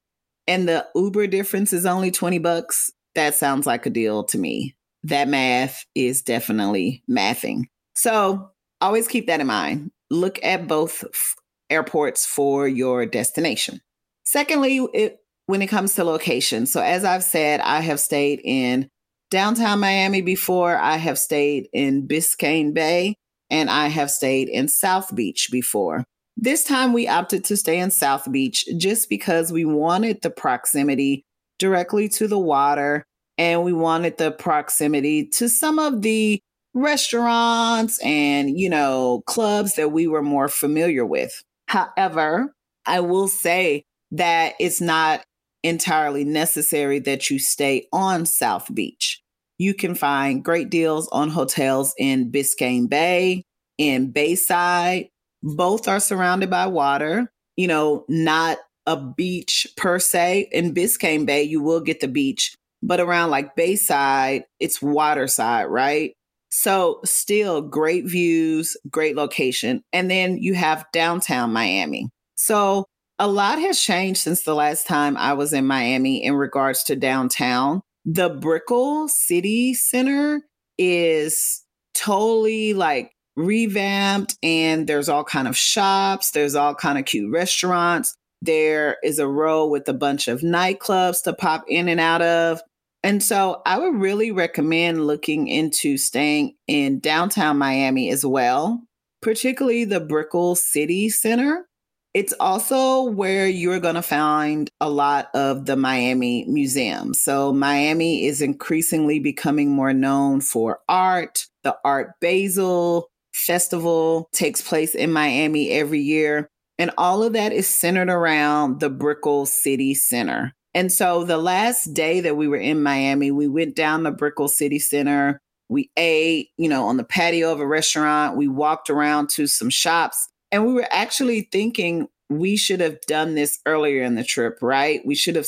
and 0.49 0.67
the 0.69 0.87
Uber 0.97 1.29
difference 1.29 1.73
is 1.73 1.87
only 1.87 2.11
twenty 2.11 2.39
bucks, 2.39 2.91
that 3.15 3.35
sounds 3.35 3.67
like 3.67 3.87
a 3.87 3.91
deal 3.91 4.25
to 4.25 4.39
me. 4.39 4.75
That 5.05 5.29
math 5.29 5.85
is 5.95 6.23
definitely 6.23 7.05
mathing. 7.09 7.65
So 7.95 8.51
always 8.81 9.07
keep 9.07 9.27
that 9.27 9.41
in 9.41 9.47
mind. 9.47 9.91
Look 10.11 10.43
at 10.43 10.67
both 10.67 11.05
f- 11.05 11.37
airports 11.71 12.25
for 12.25 12.67
your 12.67 13.07
destination. 13.07 13.81
Secondly, 14.25 14.79
it, 14.95 15.19
when 15.47 15.61
it 15.61 15.67
comes 15.67 15.95
to 15.95 16.05
location, 16.05 16.67
so 16.67 16.81
as 16.81 17.05
I've 17.05 17.25
said, 17.25 17.61
I 17.61 17.81
have 17.81 18.01
stayed 18.01 18.41
in 18.45 18.89
downtown 19.33 19.81
Miami 19.81 20.21
before. 20.21 20.77
I 20.77 20.99
have 20.99 21.19
stayed 21.19 21.67
in 21.73 22.07
Biscayne 22.07 22.75
Bay 22.75 23.17
and 23.49 23.71
I 23.71 23.89
have 23.89 24.11
stayed 24.11 24.51
in 24.51 24.69
South 24.69 25.15
Beach 25.17 25.49
before. 25.51 26.05
This 26.37 26.63
time 26.63 26.93
we 26.93 27.09
opted 27.09 27.43
to 27.47 27.57
stay 27.57 27.79
in 27.79 27.91
South 27.91 28.31
Beach 28.31 28.67
just 28.77 29.09
because 29.09 29.51
we 29.51 29.65
wanted 29.65 30.21
the 30.21 30.29
proximity 30.29 31.25
directly 31.59 32.11
to 32.11 32.29
the 32.29 32.39
water 32.39 33.05
and 33.39 33.65
we 33.65 33.73
wanted 33.73 34.19
the 34.19 34.33
proximity 34.33 35.27
to 35.29 35.49
some 35.49 35.79
of 35.79 36.03
the 36.03 36.39
restaurants 36.75 37.99
and, 38.03 38.61
you 38.61 38.69
know, 38.69 39.23
clubs 39.27 39.77
that 39.77 39.93
we 39.93 40.07
were 40.07 40.23
more 40.23 40.49
familiar 40.49 41.07
with. 41.07 41.43
However, 41.69 42.53
I 42.85 43.01
will 43.01 43.29
say 43.29 43.85
that 44.11 44.55
it's 44.61 44.83
not 44.83 45.23
entirely 45.63 46.25
necessary 46.25 46.99
that 46.99 47.31
you 47.31 47.39
stay 47.39 47.87
on 47.93 48.27
South 48.27 48.75
Beach. 48.75 49.22
You 49.63 49.75
can 49.75 49.95
find 49.95 50.45
great 50.45 50.71
deals 50.71 51.07
on 51.13 51.31
hotels 51.31 51.95
in 51.97 52.33
Biscayne 52.33 52.89
Bay, 52.89 53.45
in 53.79 54.11
Bayside. 54.11 55.07
Both 55.41 55.87
are 55.87 56.01
surrounded 56.01 56.51
by 56.51 56.67
water, 56.67 57.31
you 57.55 57.69
know, 57.69 58.05
not 58.09 58.59
a 58.87 58.97
beach 58.97 59.69
per 59.77 60.01
se. 60.01 60.49
In 60.51 60.75
Biscayne 60.75 61.27
Bay, 61.27 61.45
you 61.45 61.63
will 61.63 61.81
get 61.81 62.01
the 62.01 62.09
beach, 62.09 62.57
but 62.83 62.99
around 62.99 63.31
like 63.31 63.55
Bayside, 63.55 64.47
it's 64.59 64.83
waterside, 64.83 65.67
right? 65.67 66.13
So, 66.51 66.99
still 67.05 67.63
great 67.63 68.05
views, 68.05 68.77
great 68.91 69.15
location. 69.15 69.85
And 69.93 70.11
then 70.11 70.39
you 70.39 70.55
have 70.55 70.91
downtown 70.93 71.53
Miami. 71.53 72.11
So, 72.35 72.87
a 73.21 73.29
lot 73.29 73.61
has 73.61 73.81
changed 73.81 74.19
since 74.23 74.43
the 74.43 74.57
last 74.57 74.89
time 74.89 75.17
I 75.17 75.35
was 75.35 75.53
in 75.53 75.69
Miami 75.69 76.25
in 76.25 76.35
regards 76.35 76.83
to 76.85 76.97
downtown. 76.97 77.83
The 78.05 78.31
Brickell 78.31 79.09
City 79.09 79.75
Center 79.75 80.43
is 80.77 81.63
totally 81.95 82.75
like 82.75 83.13
revamped 83.37 84.37
and 84.43 84.87
there's 84.87 85.09
all 85.09 85.25
kind 85.25 85.47
of 85.47 85.57
shops, 85.57 86.33
there's 86.33 86.55
all 86.55 86.75
kind 86.75 86.99
of 86.99 87.05
cute 87.05 87.33
restaurants. 87.33 88.17
There 88.41 88.97
is 89.05 89.21
a 89.21 89.29
row 89.29 89.69
with 89.69 89.89
a 89.89 89.95
bunch 89.95 90.27
of 90.27 90.41
nightclubs 90.41 91.23
to 91.25 91.33
pop 91.33 91.65
in 91.69 91.89
and 91.89 92.01
out 92.01 92.23
of. 92.23 92.61
And 93.05 93.23
so 93.23 93.63
I 93.65 93.79
would 93.79 93.95
really 93.95 94.33
recommend 94.33 95.07
looking 95.07 95.47
into 95.47 95.97
staying 95.97 96.57
in 96.67 96.99
downtown 96.99 97.59
Miami 97.59 98.11
as 98.11 98.27
well, 98.27 98.83
particularly 99.21 99.85
the 99.85 100.01
Brickell 100.01 100.57
City 100.57 101.09
Center. 101.09 101.69
It's 102.15 102.35
also 102.39 103.05
where 103.05 103.47
you're 103.47 103.81
going 103.81 103.95
to 103.95 104.03
find 104.03 104.69
a 104.81 104.91
lot 104.91 105.31
of 105.35 105.65
the 105.65 105.77
Miami 105.77 106.45
museums. 106.47 107.23
So, 107.23 107.53
Miami 107.53 108.27
is 108.27 108.43
increasingly 108.43 109.19
becoming 109.19 109.71
more 109.71 109.95
known 109.95 110.43
for 110.43 110.81
art. 110.89 111.47
The 111.63 111.77
Art 111.85 112.13
Basel 112.21 113.09
Festival 113.33 114.29
takes 114.33 114.61
place 114.61 114.95
in 114.95 115.11
Miami 115.11 115.71
every 115.71 116.01
year. 116.01 116.49
And 116.79 116.91
all 116.99 117.23
of 117.23 117.33
that 117.35 117.53
is 117.53 117.67
centered 117.67 118.11
around 118.11 118.81
the 118.81 118.91
Brickell 118.91 119.47
City 119.47 119.95
Center. 119.95 120.53
And 120.75 120.91
so 120.91 121.25
the 121.25 121.39
last 121.39 121.93
day 121.95 122.21
that 122.21 122.37
we 122.37 122.49
were 122.49 122.57
in 122.57 122.83
Miami, 122.83 123.31
we 123.31 123.47
went 123.47 123.77
down 123.77 124.03
the 124.03 124.11
Brickell 124.11 124.49
City 124.49 124.79
Center. 124.79 125.39
We 125.69 125.91
ate, 125.97 126.49
you 126.57 126.69
know, 126.69 126.87
on 126.87 126.97
the 126.97 127.05
patio 127.05 127.53
of 127.53 127.61
a 127.61 127.67
restaurant. 127.67 128.37
We 128.37 128.49
walked 128.49 128.91
around 128.91 129.31
to 129.31 129.47
some 129.47 129.71
shops. 129.71 130.29
And 130.53 130.67
we 130.67 130.75
were 130.75 130.87
actually 130.91 131.49
thinking 131.51 132.09
we 132.29 132.57
should 132.57 132.81
have 132.81 133.01
done 133.03 133.35
this 133.35 133.59
earlier 133.67 134.03
in 134.03 134.15
the 134.15 134.25
trip, 134.25 134.59
right? 134.63 135.01
We 135.05 135.15
should 135.15 135.37
have 135.37 135.47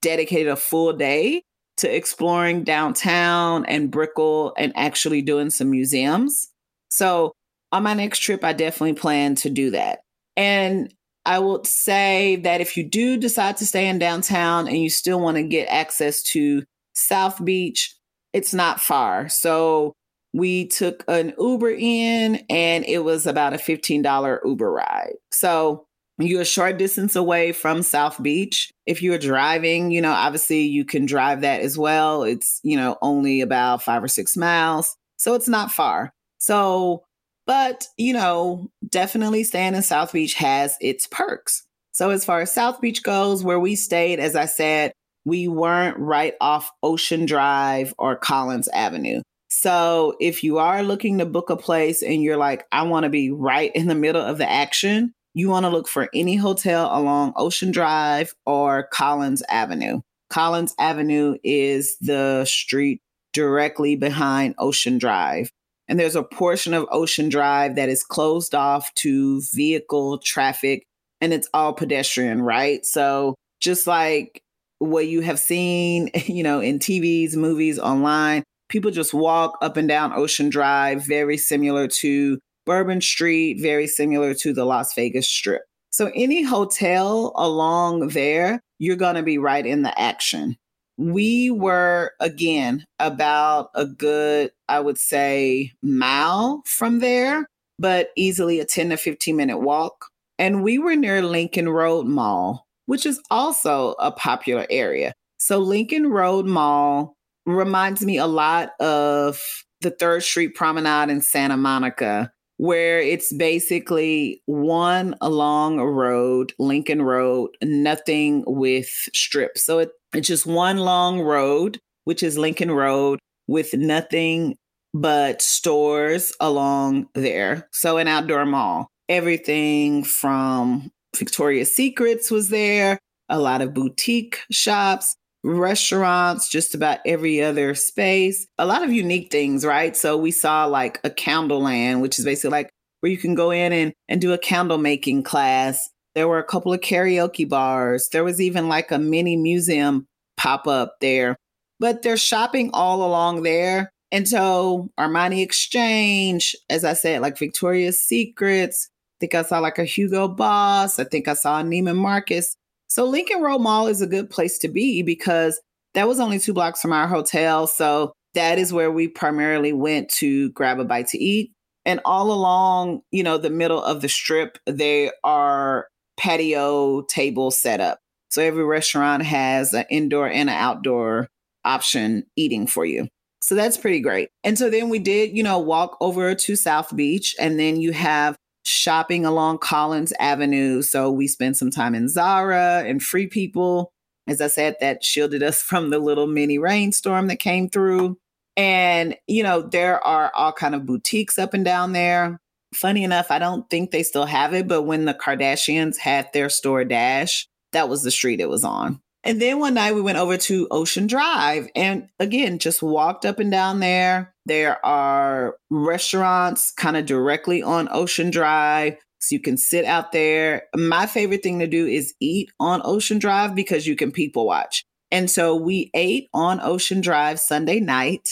dedicated 0.00 0.48
a 0.48 0.56
full 0.56 0.92
day 0.92 1.42
to 1.78 1.94
exploring 1.94 2.64
downtown 2.64 3.66
and 3.66 3.90
Brickell 3.90 4.54
and 4.56 4.72
actually 4.76 5.22
doing 5.22 5.50
some 5.50 5.70
museums. 5.70 6.48
So 6.88 7.32
on 7.72 7.82
my 7.82 7.94
next 7.94 8.20
trip, 8.20 8.42
I 8.44 8.52
definitely 8.52 8.94
plan 8.94 9.34
to 9.36 9.50
do 9.50 9.70
that. 9.72 10.00
And 10.36 10.94
I 11.26 11.40
will 11.40 11.62
say 11.64 12.36
that 12.36 12.60
if 12.60 12.76
you 12.76 12.84
do 12.84 13.16
decide 13.16 13.58
to 13.58 13.66
stay 13.66 13.88
in 13.88 13.98
downtown 13.98 14.66
and 14.66 14.78
you 14.78 14.88
still 14.88 15.20
want 15.20 15.36
to 15.36 15.42
get 15.42 15.66
access 15.66 16.22
to 16.22 16.64
South 16.94 17.44
Beach, 17.44 17.94
it's 18.32 18.54
not 18.54 18.80
far. 18.80 19.28
So 19.28 19.92
we 20.32 20.66
took 20.66 21.04
an 21.08 21.34
Uber 21.38 21.70
in 21.70 22.44
and 22.50 22.84
it 22.84 23.04
was 23.04 23.26
about 23.26 23.54
a 23.54 23.58
$15 23.58 24.38
Uber 24.44 24.72
ride. 24.72 25.14
So 25.32 25.86
you're 26.18 26.42
a 26.42 26.46
short 26.46 26.78
distance 26.78 27.16
away 27.16 27.52
from 27.52 27.82
South 27.82 28.22
Beach. 28.22 28.70
If 28.86 29.02
you're 29.02 29.18
driving, 29.18 29.90
you 29.90 30.00
know, 30.00 30.12
obviously 30.12 30.62
you 30.62 30.84
can 30.84 31.06
drive 31.06 31.42
that 31.42 31.60
as 31.60 31.78
well. 31.78 32.24
It's, 32.24 32.60
you 32.62 32.76
know, 32.76 32.96
only 33.00 33.40
about 33.40 33.82
five 33.82 34.02
or 34.02 34.08
six 34.08 34.36
miles. 34.36 34.96
So 35.16 35.34
it's 35.34 35.48
not 35.48 35.70
far. 35.70 36.12
So 36.38 37.04
but, 37.48 37.86
you 37.96 38.12
know, 38.12 38.70
definitely 38.86 39.42
staying 39.42 39.74
in 39.74 39.80
South 39.80 40.12
Beach 40.12 40.34
has 40.34 40.76
its 40.82 41.06
perks. 41.06 41.64
So, 41.92 42.10
as 42.10 42.22
far 42.22 42.42
as 42.42 42.52
South 42.52 42.78
Beach 42.82 43.02
goes, 43.02 43.42
where 43.42 43.58
we 43.58 43.74
stayed, 43.74 44.20
as 44.20 44.36
I 44.36 44.44
said, 44.44 44.92
we 45.24 45.48
weren't 45.48 45.96
right 45.98 46.34
off 46.42 46.70
Ocean 46.82 47.24
Drive 47.24 47.94
or 47.98 48.16
Collins 48.16 48.68
Avenue. 48.68 49.22
So, 49.60 50.14
if 50.20 50.44
you 50.44 50.58
are 50.58 50.84
looking 50.84 51.18
to 51.18 51.26
book 51.26 51.50
a 51.50 51.56
place 51.56 52.00
and 52.04 52.22
you're 52.22 52.36
like, 52.36 52.64
I 52.70 52.82
want 52.82 53.02
to 53.02 53.10
be 53.10 53.32
right 53.32 53.72
in 53.74 53.88
the 53.88 53.96
middle 53.96 54.22
of 54.22 54.38
the 54.38 54.48
action, 54.48 55.12
you 55.34 55.48
want 55.48 55.66
to 55.66 55.70
look 55.70 55.88
for 55.88 56.08
any 56.14 56.36
hotel 56.36 56.88
along 56.96 57.32
Ocean 57.34 57.72
Drive 57.72 58.32
or 58.46 58.84
Collins 58.92 59.42
Avenue. 59.48 60.02
Collins 60.30 60.76
Avenue 60.78 61.38
is 61.42 61.96
the 62.00 62.44
street 62.44 63.00
directly 63.32 63.96
behind 63.96 64.54
Ocean 64.58 64.96
Drive. 64.96 65.50
And 65.88 65.98
there's 65.98 66.14
a 66.14 66.22
portion 66.22 66.72
of 66.72 66.86
Ocean 66.92 67.28
Drive 67.28 67.74
that 67.74 67.88
is 67.88 68.04
closed 68.04 68.54
off 68.54 68.94
to 68.94 69.42
vehicle 69.52 70.18
traffic 70.18 70.84
and 71.20 71.32
it's 71.32 71.48
all 71.52 71.72
pedestrian, 71.72 72.42
right? 72.42 72.86
So 72.86 73.34
just 73.58 73.88
like 73.88 74.40
what 74.78 75.08
you 75.08 75.22
have 75.22 75.40
seen, 75.40 76.10
you 76.26 76.44
know, 76.44 76.60
in 76.60 76.78
TVs, 76.78 77.34
movies, 77.34 77.80
online, 77.80 78.44
people 78.68 78.90
just 78.90 79.14
walk 79.14 79.58
up 79.60 79.76
and 79.76 79.88
down 79.88 80.12
Ocean 80.12 80.50
Drive, 80.50 81.06
very 81.06 81.36
similar 81.36 81.88
to 81.88 82.38
Bourbon 82.66 83.00
Street, 83.00 83.60
very 83.60 83.86
similar 83.86 84.34
to 84.34 84.52
the 84.52 84.64
Las 84.64 84.94
Vegas 84.94 85.28
Strip. 85.28 85.62
So 85.90 86.10
any 86.14 86.42
hotel 86.42 87.32
along 87.34 88.08
there, 88.08 88.60
you're 88.78 88.96
going 88.96 89.16
to 89.16 89.22
be 89.22 89.38
right 89.38 89.64
in 89.64 89.82
the 89.82 89.98
action 89.98 90.56
we 90.98 91.50
were 91.50 92.12
again 92.18 92.84
about 92.98 93.70
a 93.74 93.86
good, 93.86 94.50
I 94.68 94.80
would 94.80 94.98
say, 94.98 95.72
mile 95.80 96.62
from 96.66 96.98
there, 96.98 97.48
but 97.78 98.10
easily 98.16 98.58
a 98.58 98.64
10 98.64 98.90
to 98.90 98.96
15 98.96 99.36
minute 99.36 99.58
walk. 99.58 100.06
And 100.38 100.62
we 100.62 100.78
were 100.78 100.96
near 100.96 101.22
Lincoln 101.22 101.68
Road 101.68 102.06
Mall, 102.06 102.66
which 102.86 103.06
is 103.06 103.20
also 103.30 103.94
a 104.00 104.10
popular 104.10 104.66
area. 104.70 105.14
So, 105.38 105.58
Lincoln 105.58 106.08
Road 106.08 106.46
Mall 106.46 107.14
reminds 107.54 108.04
me 108.04 108.18
a 108.18 108.26
lot 108.26 108.72
of 108.80 109.40
the 109.80 109.90
Third 109.90 110.22
Street 110.22 110.54
Promenade 110.54 111.10
in 111.10 111.20
Santa 111.20 111.56
Monica, 111.56 112.30
where 112.56 113.00
it's 113.00 113.32
basically 113.32 114.42
one 114.46 115.14
along 115.20 115.78
a 115.78 115.86
road, 115.86 116.52
Lincoln 116.58 117.02
Road, 117.02 117.50
nothing 117.62 118.44
with 118.46 118.88
strips. 119.14 119.64
So 119.64 119.78
it, 119.78 119.90
it's 120.12 120.28
just 120.28 120.46
one 120.46 120.78
long 120.78 121.20
road, 121.20 121.78
which 122.04 122.22
is 122.22 122.36
Lincoln 122.36 122.70
Road, 122.70 123.18
with 123.46 123.74
nothing 123.74 124.56
but 124.92 125.40
stores 125.40 126.34
along 126.40 127.08
there. 127.14 127.68
So 127.72 127.98
an 127.98 128.08
outdoor 128.08 128.44
mall. 128.46 128.88
Everything 129.08 130.04
from 130.04 130.90
Victoria's 131.16 131.74
Secrets 131.74 132.30
was 132.30 132.50
there, 132.50 132.98
a 133.28 133.38
lot 133.38 133.62
of 133.62 133.72
boutique 133.72 134.40
shops, 134.50 135.16
restaurants, 135.44 136.48
just 136.48 136.74
about 136.74 136.98
every 137.06 137.42
other 137.42 137.74
space. 137.74 138.46
A 138.58 138.66
lot 138.66 138.82
of 138.82 138.92
unique 138.92 139.30
things, 139.30 139.64
right? 139.64 139.96
So 139.96 140.16
we 140.16 140.30
saw 140.30 140.66
like 140.66 141.00
a 141.04 141.10
candle 141.10 141.62
land, 141.62 142.02
which 142.02 142.18
is 142.18 142.24
basically 142.24 142.50
like 142.50 142.70
where 143.00 143.12
you 143.12 143.18
can 143.18 143.34
go 143.34 143.50
in 143.50 143.72
and, 143.72 143.92
and 144.08 144.20
do 144.20 144.32
a 144.32 144.38
candle 144.38 144.78
making 144.78 145.22
class. 145.22 145.88
There 146.14 146.28
were 146.28 146.38
a 146.38 146.44
couple 146.44 146.72
of 146.72 146.80
karaoke 146.80 147.48
bars. 147.48 148.08
There 148.10 148.24
was 148.24 148.40
even 148.40 148.68
like 148.68 148.90
a 148.90 148.98
mini 148.98 149.36
museum 149.36 150.06
pop 150.36 150.66
up 150.66 150.96
there. 151.00 151.36
But 151.80 152.02
there's 152.02 152.20
shopping 152.20 152.70
all 152.72 153.04
along 153.04 153.44
there. 153.44 153.90
And 154.10 154.26
so 154.26 154.88
Armani 154.98 155.42
Exchange, 155.42 156.56
as 156.68 156.84
I 156.84 156.94
said, 156.94 157.20
like 157.20 157.38
Victoria's 157.38 158.00
Secrets. 158.00 158.88
I 158.90 159.16
think 159.20 159.34
I 159.34 159.42
saw 159.42 159.58
like 159.58 159.78
a 159.78 159.84
Hugo 159.84 160.28
Boss. 160.28 160.98
I 160.98 161.04
think 161.04 161.28
I 161.28 161.34
saw 161.34 161.62
Neiman 161.62 161.96
Marcus. 161.96 162.56
So 162.88 163.04
Lincoln 163.04 163.42
Road 163.42 163.60
Mall 163.60 163.86
is 163.86 164.02
a 164.02 164.06
good 164.06 164.30
place 164.30 164.58
to 164.58 164.68
be 164.68 165.02
because 165.02 165.60
that 165.94 166.08
was 166.08 166.20
only 166.20 166.38
two 166.38 166.52
blocks 166.52 166.80
from 166.80 166.92
our 166.92 167.06
hotel. 167.06 167.66
So 167.66 168.12
that 168.34 168.58
is 168.58 168.72
where 168.72 168.90
we 168.90 169.08
primarily 169.08 169.72
went 169.72 170.08
to 170.10 170.50
grab 170.52 170.80
a 170.80 170.84
bite 170.84 171.08
to 171.08 171.18
eat. 171.18 171.52
And 171.84 172.00
all 172.04 172.32
along, 172.32 173.00
you 173.10 173.22
know, 173.22 173.38
the 173.38 173.50
middle 173.50 173.82
of 173.82 174.02
the 174.02 174.08
strip, 174.08 174.58
there 174.66 175.12
are 175.24 175.86
patio 176.18 177.02
tables 177.02 177.58
set 177.58 177.80
up. 177.80 177.98
So 178.30 178.42
every 178.42 178.64
restaurant 178.64 179.22
has 179.22 179.72
an 179.72 179.86
indoor 179.90 180.28
and 180.28 180.50
an 180.50 180.56
outdoor 180.56 181.28
option 181.64 182.24
eating 182.36 182.66
for 182.66 182.84
you. 182.84 183.08
So 183.42 183.54
that's 183.54 183.78
pretty 183.78 184.00
great. 184.00 184.28
And 184.44 184.58
so 184.58 184.68
then 184.68 184.88
we 184.88 184.98
did, 184.98 185.34
you 185.36 185.42
know, 185.42 185.58
walk 185.58 185.96
over 186.00 186.34
to 186.34 186.56
South 186.56 186.94
Beach 186.94 187.34
and 187.38 187.58
then 187.58 187.80
you 187.80 187.92
have 187.92 188.36
shopping 188.68 189.24
along 189.24 189.58
Collins 189.58 190.12
Avenue. 190.18 190.82
So 190.82 191.10
we 191.10 191.26
spent 191.26 191.56
some 191.56 191.70
time 191.70 191.94
in 191.94 192.08
Zara 192.08 192.84
and 192.86 193.02
Free 193.02 193.26
People. 193.26 193.92
As 194.26 194.40
I 194.40 194.48
said, 194.48 194.76
that 194.80 195.02
shielded 195.02 195.42
us 195.42 195.62
from 195.62 195.90
the 195.90 195.98
little 195.98 196.26
mini 196.26 196.58
rainstorm 196.58 197.28
that 197.28 197.38
came 197.38 197.68
through. 197.68 198.18
And, 198.56 199.16
you 199.26 199.42
know, 199.42 199.62
there 199.62 200.04
are 200.04 200.32
all 200.34 200.52
kind 200.52 200.74
of 200.74 200.84
boutiques 200.84 201.38
up 201.38 201.54
and 201.54 201.64
down 201.64 201.92
there. 201.92 202.40
Funny 202.74 203.04
enough, 203.04 203.30
I 203.30 203.38
don't 203.38 203.68
think 203.70 203.90
they 203.90 204.02
still 204.02 204.26
have 204.26 204.52
it, 204.52 204.68
but 204.68 204.82
when 204.82 205.06
the 205.06 205.14
Kardashians 205.14 205.96
had 205.96 206.30
their 206.32 206.50
store 206.50 206.84
Dash, 206.84 207.48
that 207.72 207.88
was 207.88 208.02
the 208.02 208.10
street 208.10 208.40
it 208.40 208.48
was 208.48 208.64
on. 208.64 209.00
And 209.24 209.42
then 209.42 209.58
one 209.58 209.74
night 209.74 209.94
we 209.94 210.00
went 210.00 210.18
over 210.18 210.36
to 210.36 210.68
Ocean 210.70 211.06
Drive 211.06 211.68
and 211.74 212.08
again, 212.18 212.58
just 212.58 212.82
walked 212.82 213.24
up 213.24 213.38
and 213.38 213.50
down 213.50 213.80
there. 213.80 214.34
There 214.46 214.84
are 214.86 215.56
restaurants 215.70 216.72
kind 216.72 216.96
of 216.96 217.04
directly 217.06 217.62
on 217.62 217.88
Ocean 217.90 218.30
Drive. 218.30 218.96
So 219.20 219.34
you 219.34 219.40
can 219.40 219.56
sit 219.56 219.84
out 219.84 220.12
there. 220.12 220.62
My 220.76 221.06
favorite 221.06 221.42
thing 221.42 221.58
to 221.58 221.66
do 221.66 221.86
is 221.86 222.14
eat 222.20 222.50
on 222.60 222.80
Ocean 222.84 223.18
Drive 223.18 223.54
because 223.54 223.86
you 223.86 223.96
can 223.96 224.12
people 224.12 224.46
watch. 224.46 224.84
And 225.10 225.30
so 225.30 225.56
we 225.56 225.90
ate 225.94 226.28
on 226.32 226.60
Ocean 226.60 227.00
Drive 227.00 227.40
Sunday 227.40 227.80
night, 227.80 228.28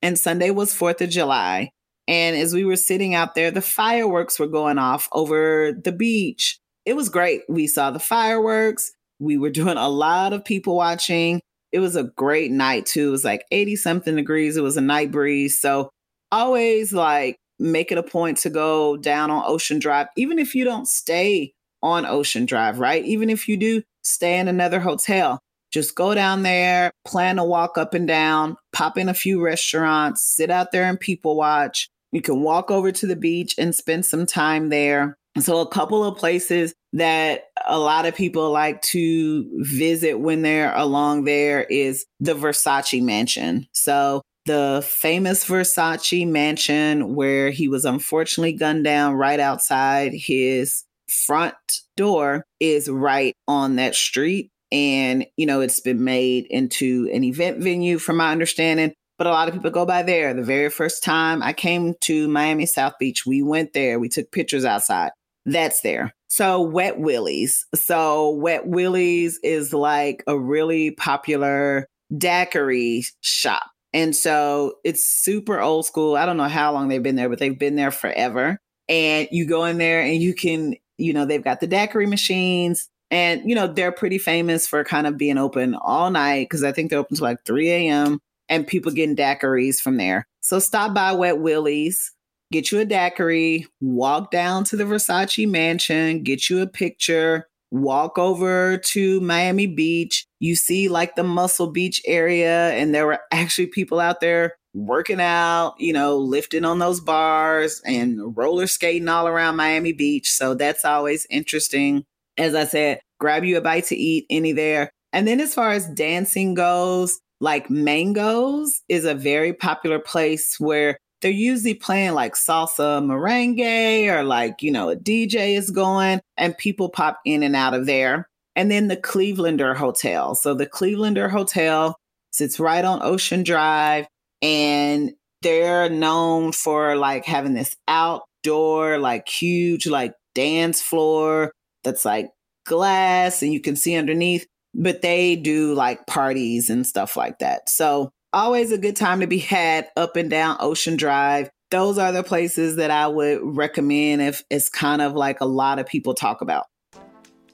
and 0.00 0.18
Sunday 0.18 0.50
was 0.50 0.72
4th 0.72 1.00
of 1.00 1.10
July. 1.10 1.70
And 2.08 2.36
as 2.36 2.54
we 2.54 2.64
were 2.64 2.76
sitting 2.76 3.14
out 3.14 3.34
there, 3.34 3.50
the 3.50 3.60
fireworks 3.60 4.38
were 4.38 4.46
going 4.46 4.78
off 4.78 5.08
over 5.12 5.72
the 5.72 5.92
beach. 5.92 6.58
It 6.84 6.94
was 6.94 7.08
great. 7.08 7.42
We 7.48 7.66
saw 7.66 7.90
the 7.90 7.98
fireworks. 7.98 8.92
We 9.22 9.38
were 9.38 9.50
doing 9.50 9.76
a 9.76 9.88
lot 9.88 10.32
of 10.32 10.44
people 10.44 10.76
watching. 10.76 11.40
It 11.70 11.78
was 11.78 11.96
a 11.96 12.04
great 12.04 12.50
night 12.50 12.86
too. 12.86 13.08
It 13.08 13.12
was 13.12 13.24
like 13.24 13.46
80 13.50 13.76
something 13.76 14.16
degrees. 14.16 14.56
It 14.56 14.62
was 14.62 14.76
a 14.76 14.82
night 14.82 15.10
breeze. 15.10 15.58
So 15.58 15.90
always 16.30 16.92
like 16.92 17.36
make 17.58 17.92
it 17.92 17.98
a 17.98 18.02
point 18.02 18.38
to 18.38 18.50
go 18.50 18.96
down 18.96 19.30
on 19.30 19.44
Ocean 19.46 19.78
Drive, 19.78 20.08
even 20.16 20.38
if 20.38 20.54
you 20.54 20.64
don't 20.64 20.88
stay 20.88 21.52
on 21.82 22.04
Ocean 22.04 22.46
Drive, 22.46 22.78
right? 22.78 23.04
Even 23.04 23.30
if 23.30 23.48
you 23.48 23.56
do 23.56 23.82
stay 24.02 24.38
in 24.38 24.48
another 24.48 24.80
hotel, 24.80 25.38
just 25.72 25.94
go 25.94 26.14
down 26.14 26.42
there, 26.42 26.90
plan 27.06 27.38
a 27.38 27.44
walk 27.44 27.78
up 27.78 27.94
and 27.94 28.06
down, 28.06 28.56
pop 28.72 28.98
in 28.98 29.08
a 29.08 29.14
few 29.14 29.42
restaurants, 29.42 30.22
sit 30.34 30.50
out 30.50 30.72
there 30.72 30.84
and 30.84 30.98
people 30.98 31.36
watch. 31.36 31.88
You 32.10 32.20
can 32.20 32.42
walk 32.42 32.70
over 32.70 32.92
to 32.92 33.06
the 33.06 33.16
beach 33.16 33.54
and 33.56 33.74
spend 33.74 34.04
some 34.04 34.26
time 34.26 34.68
there. 34.68 35.16
So, 35.40 35.60
a 35.60 35.68
couple 35.68 36.04
of 36.04 36.18
places 36.18 36.74
that 36.92 37.44
a 37.66 37.78
lot 37.78 38.04
of 38.04 38.14
people 38.14 38.50
like 38.50 38.82
to 38.82 39.48
visit 39.62 40.20
when 40.20 40.42
they're 40.42 40.74
along 40.74 41.24
there 41.24 41.64
is 41.64 42.04
the 42.20 42.34
Versace 42.34 43.02
Mansion. 43.02 43.66
So, 43.72 44.20
the 44.44 44.86
famous 44.86 45.44
Versace 45.46 46.28
Mansion, 46.28 47.14
where 47.14 47.50
he 47.50 47.68
was 47.68 47.84
unfortunately 47.84 48.52
gunned 48.52 48.84
down 48.84 49.14
right 49.14 49.40
outside 49.40 50.12
his 50.12 50.84
front 51.08 51.54
door, 51.96 52.44
is 52.60 52.88
right 52.88 53.34
on 53.48 53.76
that 53.76 53.94
street. 53.94 54.50
And, 54.70 55.26
you 55.36 55.46
know, 55.46 55.60
it's 55.60 55.80
been 55.80 56.04
made 56.04 56.46
into 56.50 57.08
an 57.12 57.24
event 57.24 57.62
venue, 57.62 57.98
from 57.98 58.16
my 58.16 58.32
understanding. 58.32 58.92
But 59.18 59.26
a 59.26 59.30
lot 59.30 59.46
of 59.46 59.54
people 59.54 59.70
go 59.70 59.86
by 59.86 60.02
there. 60.02 60.34
The 60.34 60.42
very 60.42 60.68
first 60.68 61.02
time 61.04 61.42
I 61.42 61.52
came 61.52 61.94
to 62.02 62.28
Miami 62.28 62.66
South 62.66 62.94
Beach, 62.98 63.24
we 63.24 63.42
went 63.42 63.72
there. 63.72 63.98
We 63.98 64.08
took 64.08 64.32
pictures 64.32 64.64
outside. 64.64 65.12
That's 65.44 65.80
there. 65.80 66.14
So, 66.28 66.60
Wet 66.62 66.98
Willie's. 66.98 67.66
So, 67.74 68.30
Wet 68.30 68.66
Willie's 68.66 69.38
is 69.42 69.72
like 69.72 70.22
a 70.26 70.38
really 70.38 70.92
popular 70.92 71.88
daiquiri 72.16 73.04
shop. 73.20 73.70
And 73.92 74.16
so 74.16 74.74
it's 74.84 75.06
super 75.06 75.60
old 75.60 75.86
school. 75.86 76.16
I 76.16 76.26
don't 76.26 76.36
know 76.36 76.48
how 76.48 76.72
long 76.72 76.88
they've 76.88 77.02
been 77.02 77.16
there, 77.16 77.28
but 77.28 77.38
they've 77.38 77.58
been 77.58 77.76
there 77.76 77.90
forever. 77.90 78.58
And 78.88 79.28
you 79.30 79.46
go 79.46 79.64
in 79.64 79.78
there 79.78 80.00
and 80.00 80.16
you 80.16 80.34
can, 80.34 80.74
you 80.98 81.12
know, 81.12 81.26
they've 81.26 81.44
got 81.44 81.60
the 81.60 81.66
daiquiri 81.66 82.06
machines. 82.06 82.88
And, 83.10 83.42
you 83.44 83.54
know, 83.54 83.66
they're 83.66 83.92
pretty 83.92 84.16
famous 84.18 84.66
for 84.66 84.84
kind 84.84 85.06
of 85.06 85.18
being 85.18 85.36
open 85.36 85.74
all 85.74 86.10
night 86.10 86.46
because 86.48 86.64
I 86.64 86.72
think 86.72 86.88
they're 86.88 86.98
open 86.98 87.16
to 87.16 87.22
like 87.22 87.44
3 87.44 87.70
a.m. 87.70 88.20
and 88.48 88.66
people 88.66 88.90
getting 88.92 89.16
daiquiris 89.16 89.80
from 89.80 89.98
there. 89.98 90.26
So 90.40 90.58
stop 90.58 90.94
by 90.94 91.12
Wet 91.12 91.38
Willie's, 91.38 92.12
get 92.52 92.70
you 92.70 92.78
a 92.78 92.84
daiquiri, 92.84 93.66
walk 93.80 94.30
down 94.30 94.64
to 94.64 94.76
the 94.76 94.84
Versace 94.84 95.48
mansion, 95.48 96.22
get 96.22 96.48
you 96.48 96.60
a 96.60 96.66
picture, 96.66 97.48
walk 97.70 98.18
over 98.18 98.78
to 98.78 99.20
Miami 99.20 99.66
Beach. 99.66 100.26
You 100.38 100.54
see 100.54 100.88
like 100.88 101.16
the 101.16 101.24
Muscle 101.24 101.72
Beach 101.72 102.00
area, 102.06 102.70
and 102.72 102.94
there 102.94 103.06
were 103.06 103.20
actually 103.32 103.66
people 103.66 103.98
out 103.98 104.20
there 104.20 104.54
working 104.74 105.20
out, 105.20 105.74
you 105.78 105.92
know, 105.92 106.16
lifting 106.16 106.64
on 106.64 106.78
those 106.78 107.00
bars 107.00 107.82
and 107.84 108.36
roller 108.36 108.66
skating 108.66 109.08
all 109.08 109.26
around 109.26 109.56
Miami 109.56 109.92
Beach. 109.92 110.30
So 110.30 110.54
that's 110.54 110.84
always 110.84 111.26
interesting 111.28 112.04
as 112.38 112.54
I 112.54 112.64
said, 112.64 113.00
grab 113.20 113.44
you 113.44 113.56
a 113.56 113.60
bite 113.60 113.86
to 113.86 113.96
eat, 113.96 114.26
any 114.30 114.52
there. 114.52 114.90
And 115.12 115.26
then 115.28 115.40
as 115.40 115.54
far 115.54 115.70
as 115.70 115.88
dancing 115.88 116.54
goes, 116.54 117.20
like 117.40 117.68
Mangoes 117.68 118.82
is 118.88 119.04
a 119.04 119.14
very 119.14 119.52
popular 119.52 119.98
place 119.98 120.56
where 120.58 120.98
they're 121.22 121.30
usually 121.30 121.74
playing 121.74 122.12
like 122.12 122.34
salsa 122.34 123.00
merengue 123.02 124.12
or 124.12 124.24
like, 124.24 124.60
you 124.60 124.72
know, 124.72 124.90
a 124.90 124.96
DJ 124.96 125.56
is 125.56 125.70
going 125.70 126.20
and 126.36 126.58
people 126.58 126.88
pop 126.88 127.20
in 127.24 127.42
and 127.42 127.56
out 127.56 127.74
of 127.74 127.86
there. 127.86 128.28
And 128.54 128.70
then 128.70 128.88
the 128.88 128.96
Clevelander 128.96 129.76
Hotel. 129.76 130.34
So 130.34 130.52
the 130.52 130.66
Clevelander 130.66 131.30
Hotel 131.30 131.96
sits 132.32 132.60
right 132.60 132.84
on 132.84 133.02
Ocean 133.02 133.44
Drive 133.44 134.06
and 134.42 135.12
they're 135.42 135.88
known 135.88 136.52
for 136.52 136.96
like 136.96 137.24
having 137.24 137.54
this 137.54 137.76
outdoor, 137.86 138.98
like 138.98 139.28
huge, 139.28 139.86
like 139.86 140.14
dance 140.34 140.82
floor 140.82 141.52
that's 141.84 142.04
like 142.04 142.30
glass 142.66 143.42
and 143.42 143.52
you 143.52 143.60
can 143.60 143.76
see 143.76 143.94
underneath, 143.94 144.46
but 144.74 145.02
they 145.02 145.36
do 145.36 145.72
like 145.74 146.06
parties 146.06 146.68
and 146.68 146.86
stuff 146.86 147.16
like 147.16 147.38
that. 147.38 147.68
So, 147.68 148.10
always 148.32 148.72
a 148.72 148.78
good 148.78 148.96
time 148.96 149.20
to 149.20 149.26
be 149.26 149.38
had 149.38 149.88
up 149.96 150.16
and 150.16 150.30
down 150.30 150.56
Ocean 150.60 150.96
Drive. 150.96 151.50
Those 151.70 151.98
are 151.98 152.12
the 152.12 152.22
places 152.22 152.76
that 152.76 152.90
I 152.90 153.06
would 153.06 153.40
recommend 153.42 154.22
if 154.22 154.42
it's 154.50 154.68
kind 154.68 155.00
of 155.00 155.14
like 155.14 155.40
a 155.40 155.46
lot 155.46 155.78
of 155.78 155.86
people 155.86 156.14
talk 156.14 156.40
about. 156.40 156.66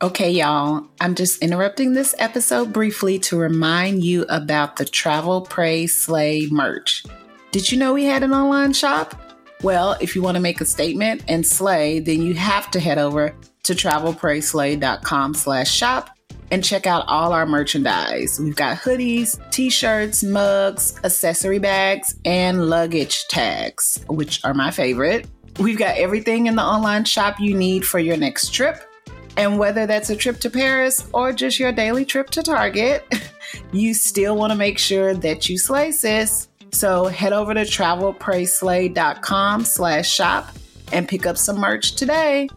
Okay, 0.01 0.31
y'all, 0.31 0.87
I'm 1.01 1.15
just 1.15 1.43
interrupting 1.43 1.93
this 1.93 2.15
episode 2.19 2.73
briefly 2.73 3.19
to 3.21 3.37
remind 3.37 4.05
you 4.05 4.25
about 4.29 4.77
the 4.77 4.85
Travel 4.85 5.43
Pray 5.43 5.89
Slay 5.89 6.47
merch. 6.51 7.05
Did 7.51 7.73
you 7.73 7.79
know 7.79 7.95
we 7.95 8.05
had 8.05 8.23
an 8.23 8.33
online 8.33 8.73
shop? 8.73 9.21
Well, 9.63 9.97
if 10.01 10.15
you 10.15 10.23
want 10.23 10.37
to 10.37 10.41
make 10.41 10.61
a 10.61 10.65
statement 10.65 11.25
and 11.27 11.45
slay, 11.45 11.99
then 11.99 12.23
you 12.23 12.35
have 12.35 12.71
to 12.73 12.81
head 12.81 12.99
over 12.99 13.35
to 13.65 13.75
travelprayslay.com 13.75 15.35
slash 15.35 15.71
shop 15.71 16.11
and 16.51 16.65
check 16.65 16.87
out 16.87 17.05
all 17.09 17.33
our 17.33 17.47
merchandise. 17.47 18.39
We've 18.41 18.57
got 18.57 18.79
hoodies, 18.79 19.39
t-shirts, 19.51 20.23
mugs, 20.23 20.99
accessory 21.05 21.59
bags, 21.59 22.15
and 22.25 22.69
luggage 22.69 23.27
tags, 23.29 23.99
which 24.09 24.45
are 24.45 24.55
my 24.55 24.71
favorite. 24.71 25.27
We've 25.59 25.79
got 25.79 25.97
everything 25.97 26.47
in 26.47 26.57
the 26.57 26.63
online 26.63 27.05
shop 27.05 27.41
you 27.41 27.55
need 27.55 27.87
for 27.87 27.99
your 27.99 28.17
next 28.17 28.55
trip. 28.55 28.83
And 29.37 29.59
whether 29.59 29.87
that's 29.87 30.11
a 30.11 30.17
trip 30.17 30.41
to 30.41 30.51
Paris 30.51 31.09
or 31.13 31.33
just 31.33 31.61
your 31.61 31.73
daily 31.73 32.05
trip 32.05 32.31
to 32.31 32.43
Target, 32.43 33.05
you 33.73 33.95
still 33.95 34.37
want 34.37 34.53
to 34.53 34.59
make 34.59 34.79
sure 34.79 35.15
that 35.15 35.49
you 35.49 35.59
slay, 35.59 35.93
sis. 35.93 36.49
So 36.73 37.07
head 37.07 37.33
over 37.33 37.55
to 37.55 37.63
travelprayslay.com 37.63 39.65
slash 39.65 40.11
shop 40.11 40.51
and 40.93 41.09
pick 41.09 41.27
up 41.27 41.37
some 41.37 41.59
merch 41.59 41.93
today. 41.93 42.49